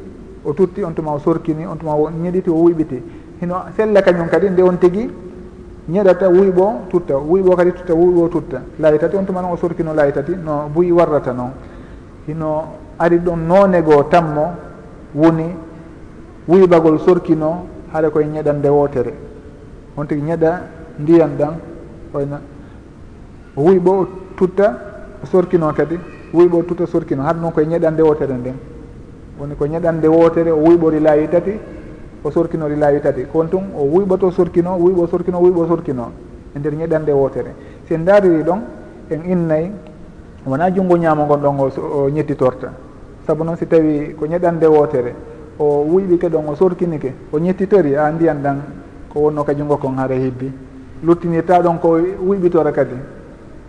o 0.45 0.53
tutti 0.53 0.83
on 0.83 0.93
tuma 0.93 1.13
o 1.13 1.19
sorkini 1.19 1.65
on 1.65 1.77
tuma 1.77 1.95
o 1.95 2.11
ñeɗiti 2.11 2.51
o 2.51 2.55
wuyɓiti. 2.55 3.03
Hino 3.41 3.55
sella 3.77 4.03
kañum 4.03 4.29
kadi 4.29 4.51
nde 4.51 4.61
on 4.63 4.77
tigui 4.79 5.09
ñeɗata 5.89 6.29
wuyɓo 6.29 6.89
tutta 6.91 7.17
wuyɓo 7.17 7.57
kadi 7.57 7.73
tutta 7.73 7.95
wuyɓo 7.95 8.29
tutta. 8.29 8.61
Laayi 8.79 8.99
tati 8.99 9.17
on 9.17 9.25
tuma 9.25 9.41
noon 9.41 9.53
o 9.53 9.57
sorkino 9.57 9.95
laayi 9.95 10.13
tati 10.13 10.37
no 10.37 10.69
buyi 10.73 10.91
warrata 10.93 11.33
noon. 11.33 11.51
Hino 12.27 12.65
ari 12.99 13.19
ɗon 13.19 13.37
noone 13.47 13.83
goo 13.83 14.03
tammo 14.09 14.53
woni 15.15 15.47
wuyɓagol 16.49 16.99
sorkino 17.01 17.65
haɗa 17.93 18.11
koye 18.11 18.27
ñeɗande 18.27 18.69
wootere 18.69 19.15
on 19.97 20.05
tigi 20.07 20.23
ñeɗa 20.23 20.61
ndiyan 20.99 21.31
ɗan 21.39 21.55
oyna. 22.15 22.41
Wuyɓo 23.57 24.07
tutta 24.37 24.79
sorkino 25.25 25.73
kadi 25.73 25.99
wuyɓo 26.35 26.63
tutta 26.67 26.87
sorkino 26.87 27.23
haɗa 27.23 27.41
noon 27.41 27.53
koye 27.53 27.67
ñeɗande 27.67 28.03
wootere 28.03 28.35
nden. 28.35 28.57
Woni 29.41 29.55
ko 29.57 29.65
ñeɗande 29.67 30.07
wootere 30.07 30.51
o 30.51 30.57
wuyɓori 30.59 31.01
laayi 31.01 31.29
tati 31.29 31.53
o 32.23 32.31
sorkinori 32.31 32.77
laawi 32.77 33.01
tati. 33.01 33.27
Kon 33.31 33.49
tun 33.49 33.71
o 33.77 33.83
wuyɓoto 33.85 34.31
sorkino 34.31 34.77
wuyɓo 34.79 35.07
sorkino 35.09 35.39
wuyɓo 35.41 35.67
sorkino 35.67 36.11
e 36.55 36.59
nder 36.59 36.73
ñeɗande 36.75 37.11
wotere 37.13 37.55
si 37.87 37.95
en 37.95 38.05
daariri 38.05 38.43
ɗon 38.43 38.61
en 39.11 39.21
innayi 39.25 39.71
wona 40.47 40.71
junngo 40.71 40.97
ñaamo 40.97 41.25
ngon 41.25 41.41
ɗon 41.41 41.57
o 41.61 42.09
ñettitorta. 42.09 42.73
Saabu 43.27 43.45
noon 43.45 43.57
si 43.57 43.67
tawi 43.67 44.15
ko 44.15 44.27
ñeɗande 44.27 44.67
wotere 44.67 45.15
o 45.59 45.85
wuyɓike 45.85 46.29
ɗon 46.29 46.49
o 46.49 46.55
sorkinike 46.55 47.13
o 47.33 47.39
ñettitori 47.39 47.95
a 47.97 48.11
ndiyan 48.11 48.41
ɗan 48.43 48.57
ko 49.13 49.21
wonno 49.21 49.45
ka 49.45 49.55
junngo 49.55 49.77
kon 49.77 49.97
hara 49.99 50.15
hibbi 50.15 50.51
luttinirta 51.03 51.61
ɗon 51.63 51.79
ko 51.79 51.99
wuyɓitora 52.27 52.73
kadi 52.73 52.97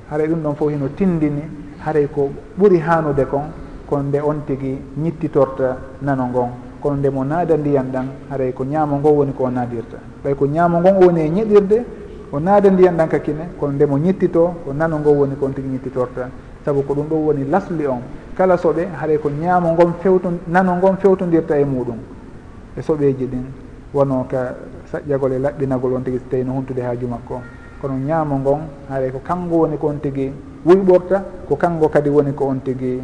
haray 0.10 0.28
ɗum 0.28 0.42
ɗon 0.42 0.56
fof 0.56 0.70
hino 0.72 0.88
tindini 0.96 1.42
haray 1.86 2.08
ko 2.08 2.30
ɓuri 2.58 2.80
hanude 2.80 3.26
kon 3.26 3.44
kon 3.88 4.04
nde 4.08 4.20
on 4.22 4.42
tigi 4.46 4.78
ñittitorta 4.98 5.78
nano 6.02 6.26
ngon. 6.28 6.69
kono 6.82 6.96
nde 6.98 7.10
mo 7.10 7.24
naada 7.24 7.58
ndiyan 7.58 7.92
ɗan 7.92 8.08
haray 8.30 8.52
ko 8.54 8.64
ñaamo 8.64 8.98
ngo 8.98 9.10
woni 9.10 9.34
ko 9.34 9.44
o 9.44 9.50
naadirta. 9.50 9.98
Ɓay 10.24 10.36
ko 10.36 10.46
ñaamo 10.48 10.80
ngon 10.80 11.04
woni 11.04 11.22
e 11.22 11.30
ñeɗirde 11.30 11.86
o 12.32 12.40
naada 12.40 12.70
ndiyan 12.70 12.96
ɗan 12.98 13.08
kakkine 13.08 13.44
kono 13.60 13.74
nde 13.74 13.86
mo 13.86 13.98
ñittito 13.98 14.54
ko 14.66 14.74
nano 14.74 15.00
ngo 15.00 15.10
woni 15.12 15.36
ko 15.36 15.46
on 15.46 15.54
tigi 15.54 15.68
ñittitorta 15.68 16.30
saabu 16.66 16.84
ko 16.84 16.94
ɗum 16.94 17.08
ɗo 17.08 17.16
woni 17.16 17.46
lasli 17.50 17.86
on. 17.86 18.02
Kala 18.36 18.56
soɓe 18.58 18.88
haray 19.00 19.18
ko 19.20 19.30
ñaamo 19.30 19.72
ngon 19.74 19.94
fewto 20.00 20.32
nano 20.48 20.76
ngon 20.76 20.98
fewtodirta 20.98 21.58
e 21.58 21.66
muɗum 21.66 21.98
e 22.78 22.82
soɓeji 22.82 23.26
ɗin. 23.26 23.46
Wono 23.94 24.26
ka 24.30 24.56
saƴƴagol 24.92 25.32
e 25.34 25.40
laɓɓinagol 25.40 25.94
on 25.96 26.02
tigi 26.04 26.18
so 26.18 26.24
tawi 26.30 26.44
no 26.44 26.54
huntude 26.54 26.80
haaju 26.82 27.08
makko. 27.08 27.42
Kono 27.82 27.94
ñaamo 27.98 28.38
ngon 28.38 28.60
haray 28.90 29.12
ko 29.12 29.20
kanngo 29.24 29.58
woni 29.58 29.78
ko 29.78 29.88
on 29.88 30.00
tigi 30.00 30.32
wuyɓorta 30.66 31.24
ko 31.48 31.56
kanngo 31.56 31.90
kadi 31.90 32.10
woni 32.10 32.34
ko 32.34 32.46
on 32.46 32.60
tigi 32.64 33.02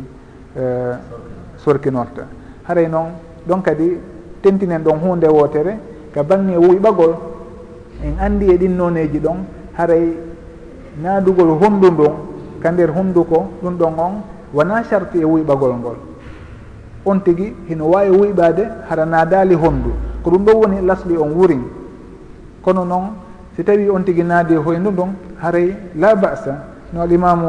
uh, 0.56 0.96
sorkinorta. 1.58 2.28
Haray 2.68 2.88
noon 2.88 3.12
ɗon 3.48 3.62
kadi 3.62 3.98
tentinen 4.42 4.84
ɗon 4.84 4.98
hunde 5.00 5.28
wotere 5.28 5.78
ka 6.14 6.24
bange 6.24 6.58
wuyɓagol 6.58 7.14
en 8.04 8.14
andi 8.20 8.46
e 8.52 8.58
ɗin 8.58 8.76
noneji 8.78 9.20
ɗon 9.20 9.38
haray 9.78 10.18
naadugol 11.02 11.58
hundu 11.62 11.92
ndun 11.92 12.14
ka 12.62 12.72
nder 12.72 12.90
hunduko 12.92 13.46
ɗum 13.62 13.78
ɗon 13.78 13.94
on 14.00 14.14
wona 14.54 14.84
sarti 14.84 15.20
e 15.20 15.26
wuyɓagol 15.26 15.74
ngol. 15.80 15.98
On 17.06 17.20
tigui 17.20 17.54
hino 17.70 17.86
wawi 17.86 18.10
wuyɓade 18.10 18.64
hara 18.90 19.06
naadali 19.06 19.56
hondu 19.56 19.92
ko 20.24 20.30
ɗum 20.32 20.44
ɗon 20.46 20.56
woni 20.56 20.82
lasli 20.86 21.18
on 21.18 21.32
wurin. 21.36 21.62
Kono 22.64 22.84
noon 22.86 23.14
si 23.56 23.64
tawi 23.64 23.90
on 23.90 24.02
tigui 24.04 24.24
naadi 24.24 24.56
hoyndu 24.56 24.92
ndun 24.92 25.10
haray 25.42 25.76
la 25.96 26.16
basa. 26.16 26.64
No 26.94 27.02
alimamu 27.02 27.48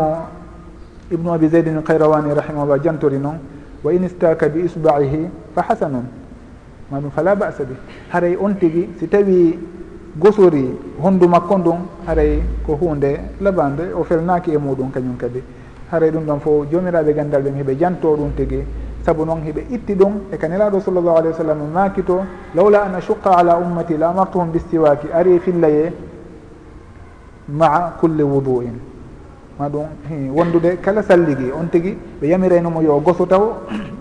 ibnu 1.11 1.31
abi 1.33 1.49
zeydin 1.49 1.81
kayrawani 1.83 2.35
rahimahullah 2.35 2.83
jantori 2.83 3.19
noon 3.19 3.39
wa 3.87 3.93
in 3.93 4.05
istaka 4.05 4.49
bi 4.49 4.67
isbaihi 4.67 5.29
fa 5.55 5.63
hasanan. 5.69 6.07
Ma 6.91 6.99
ɗum 6.99 7.11
fala 7.11 7.35
basa 7.37 7.65
bi 7.65 7.75
haray 8.13 8.37
on 8.37 8.55
tigui 8.59 8.91
si 8.99 9.09
tawi 9.09 9.59
gosori 10.19 10.67
honndu 11.03 11.29
makko 11.29 11.59
ndun 11.59 11.79
haray 12.07 12.43
ko 12.67 12.75
hunde 12.75 13.21
labande 13.41 13.93
o 13.95 14.03
felnaki 14.03 14.51
e 14.53 14.59
muɗum 14.59 14.91
kañum 14.91 15.17
kadi. 15.17 15.43
Haray 15.91 16.11
ɗum 16.11 16.25
ɗon 16.27 16.41
fo 16.41 16.65
jomiraɓe 16.71 17.15
gandal 17.15 17.43
ɓe 17.43 17.51
heeɓe 17.57 17.79
janto 17.79 18.17
ɗum 18.17 18.31
tigui 18.37 18.65
saabu 19.05 19.25
noon 19.25 19.41
heɓe 19.47 19.67
itti 19.71 19.95
ɗum 19.95 20.13
e 20.33 20.37
kaniraɗo 20.37 20.81
sallllahu 20.81 21.17
alayhi 21.19 21.33
wa 21.35 21.39
sallam 21.39 21.59
makito 21.73 22.25
lawla 22.55 22.83
an 22.87 22.95
ashuqa 22.99 23.39
ala 23.39 23.57
ummati 23.57 23.97
la 23.97 24.09
amartuhum 24.11 24.51
bistiwaki 24.51 25.07
ari 25.15 25.37
e 25.37 25.39
fillaye 25.39 25.93
maa 27.49 27.95
culle 28.01 28.23
wudu 28.23 28.63
in 28.63 28.96
ma 29.59 29.69
ɗum 29.69 29.87
wondude 30.35 30.77
kala 30.83 31.03
salligi 31.03 31.51
on 31.51 31.69
tigui 31.71 31.97
ɓe 32.21 32.27
yamiraynomo 32.29 32.83
yo 32.83 33.01
goso 33.01 33.27
taw 33.27 33.43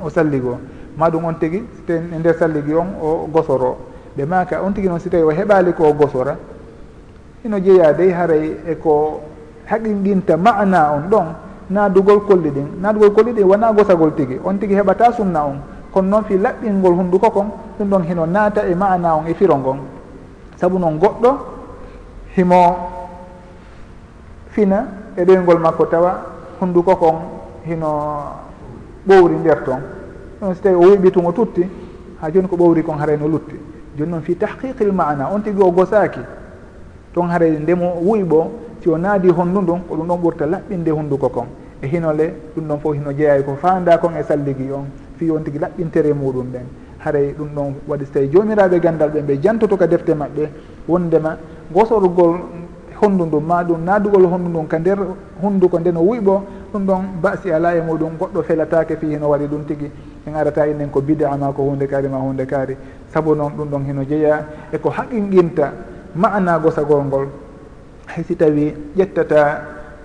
o 0.04 0.10
salligo. 0.10 0.58
Ma 0.98 1.10
ɗum 1.10 1.26
on 1.26 1.34
tigui 1.39 1.63
te 1.86 1.94
e 1.96 2.18
nder 2.20 2.36
salligi 2.36 2.74
on 2.74 2.88
o 3.02 3.28
gosoro. 3.32 3.78
Ɓe 4.18 4.26
maka 4.26 4.62
on 4.62 4.72
tigui 4.74 4.89
noon 4.89 5.00
si 5.00 5.10
tawi 5.10 5.24
o 5.24 5.32
heɓali 5.32 5.74
ko 5.74 5.94
gosora. 5.94 6.38
Ino 7.46 7.60
jeeya 7.60 7.94
dey 7.94 8.12
haray 8.12 8.58
eko 8.68 9.22
haqinɗinta 9.65 10.36
mana 10.38 10.91
on 10.91 11.10
ɗon 11.10 11.26
naadugol 11.70 12.26
kolli 12.26 12.50
ɗin. 12.50 12.82
Naadugol 12.82 13.13
kolli 13.13 13.32
ɗin 13.32 13.44
wona 13.46 13.72
gosagol 13.72 14.13
tigui 14.13 14.39
on 14.44 14.58
tigui 14.58 14.76
heɓata 14.76 15.13
sunna 15.13 15.46
on. 15.46 15.56
Kono 15.94 16.10
noon 16.10 16.24
fi 16.26 16.38
laɓɓingol 16.38 16.94
hunduko 16.94 17.30
kon 17.32 17.46
ɗum 17.80 17.89
ɗon 17.89 18.04
hino 18.04 18.26
naata 18.26 18.68
e 18.68 18.76
mana 18.76 19.15
on 19.15 19.28
e 19.28 19.34
firo 19.34 19.56
ngon. 19.56 19.78
Saabu 20.58 20.80
noon 20.80 20.98
goɗɗo 21.00 21.38
himo 22.36 22.76
fina 24.50 24.86
e 25.17 25.23
ɗoygol 25.23 25.60
makko 25.60 25.86
tawa 25.86 26.21
hunnduko 26.60 26.95
kon 26.95 27.15
hino 27.65 27.88
ɓowri 29.08 29.36
nder 29.36 29.63
toon 29.63 29.82
ɗon 30.41 30.54
so 30.54 30.62
tawi 30.62 30.75
o 30.75 30.89
weɓitumo 30.89 31.32
tutti 31.34 31.63
ha 32.21 32.30
joni 32.32 32.47
ko 32.47 32.56
ɓowri 32.56 32.84
kon 32.84 32.97
harayno 32.97 33.28
lutti. 33.28 33.56
Joni 33.97 34.12
noon 34.12 34.21
fi 34.21 34.36
tahqiqil 34.36 34.91
mana 34.91 35.30
on 35.34 35.41
tigui 35.41 35.63
o 35.63 35.71
gosaki 35.71 36.19
toon 37.13 37.28
haray 37.30 37.51
ndemo 37.60 38.01
wuyɓo 38.04 38.47
si 38.82 38.89
o 38.89 38.97
naadi 38.97 39.30
honndu 39.30 39.62
ndun 39.62 39.80
ko 39.88 39.95
ɗum 39.95 40.08
ɗon 40.08 40.19
ɓurta 40.21 40.45
laɓɓinde 40.45 40.89
hunnduko 40.91 41.30
kon. 41.30 41.45
E 41.82 41.88
hinole 41.88 42.34
ɗum 42.56 42.67
ɗon 42.67 42.80
fof 42.80 42.93
hino 42.95 43.12
jeeyay 43.13 43.39
e 43.39 43.43
ko 43.43 43.56
fanda 43.56 43.97
kon 43.97 44.12
e 44.19 44.23
salligi 44.23 44.71
on. 44.71 44.86
Fi 45.17 45.32
on 45.32 45.43
tigui 45.43 45.60
laɓɓintere 45.60 46.13
muɗum 46.13 46.47
ɓen 46.51 46.65
haray 46.99 47.34
ɗum 47.38 47.47
ɗon 47.56 47.73
waɗi 47.88 48.06
so 48.06 48.12
tawi 48.13 48.30
jomiraɓe 48.32 48.80
gandal 48.80 49.10
ɓe 49.12 49.21
ɓe 49.21 49.39
jantoto 49.41 49.78
ka 49.78 49.88
defte 49.88 50.10
maɓɓe 50.13 50.49
wondema 50.88 51.38
gosorgol 51.71 52.36
honndu 53.02 53.26
ndun 53.26 53.44
ma 53.44 53.64
ɗum 53.64 53.84
naadugol 53.84 54.26
honndu 54.26 54.50
ndun 54.50 54.68
ka 54.68 54.78
nder 54.80 55.00
hunnduko 55.42 55.80
nde 55.80 55.92
no 55.92 56.02
wuyɓo 56.02 56.42
ɗum 56.74 56.86
ɗon 56.86 57.02
basi 57.22 57.52
ala 57.52 57.76
e 57.76 57.82
muɗum 57.82 58.18
goɗɗo 58.20 58.44
felatake 58.44 58.96
fi 58.98 59.08
hino 59.08 59.30
waɗi 59.30 59.48
ɗum 59.48 59.64
tigui 59.66 59.92
en 60.28 60.36
arata 60.36 60.68
innen 60.68 60.90
ko 60.90 61.02
bida 61.02 61.36
ma 61.38 61.52
ko 61.52 61.64
hunde 61.64 61.88
kaari 61.88 62.08
ma 62.08 62.18
hunde 62.18 62.46
kaari. 62.46 62.76
Saabu 63.14 63.36
noon 63.36 63.54
ɗum 63.58 63.70
ɗon 63.70 63.86
hino 63.86 64.04
jeeya 64.04 64.46
eko 64.74 64.90
haqinguinta 64.90 65.72
mana 66.16 66.60
gosagol 66.60 67.04
ngol. 67.06 67.28
Haysi 68.08 68.36
tawi 68.36 68.74
ƴettata 68.98 69.62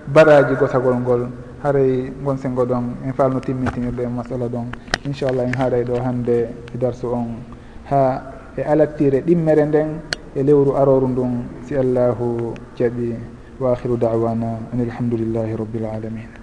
baraji 0.07 0.55
gosagol 0.55 0.95
ngol 0.95 1.27
haray 1.63 2.11
gon 2.23 2.37
sengo 2.37 2.65
ɗon 2.65 2.83
en 3.05 3.13
falno 3.13 3.39
timmitinirɗo 3.39 4.01
e 4.01 4.07
masala 4.07 4.47
ɗon. 4.47 4.67
Inchallah 5.05 5.43
en 5.45 5.53
haaray 5.53 5.83
ɗo 5.83 5.95
hande 6.03 6.49
e 6.73 6.77
darsu 6.77 7.07
on. 7.07 7.41
Ha 7.89 8.21
e 8.57 8.61
alattire 8.61 9.21
ɗimmere 9.21 9.65
nden 9.65 9.87
e 10.35 10.43
lewru 10.43 10.75
aroru 10.75 11.07
ndun 11.07 11.43
si 11.67 11.75
allahu 11.75 12.53
jaɓi 12.77 13.15
wa 13.59 13.73
akhiru 13.73 13.97
dawana 13.97 14.59
an 14.71 14.79
alhamdulillahi 14.79 15.55
rabbil 15.55 15.85
alamin. 15.85 16.40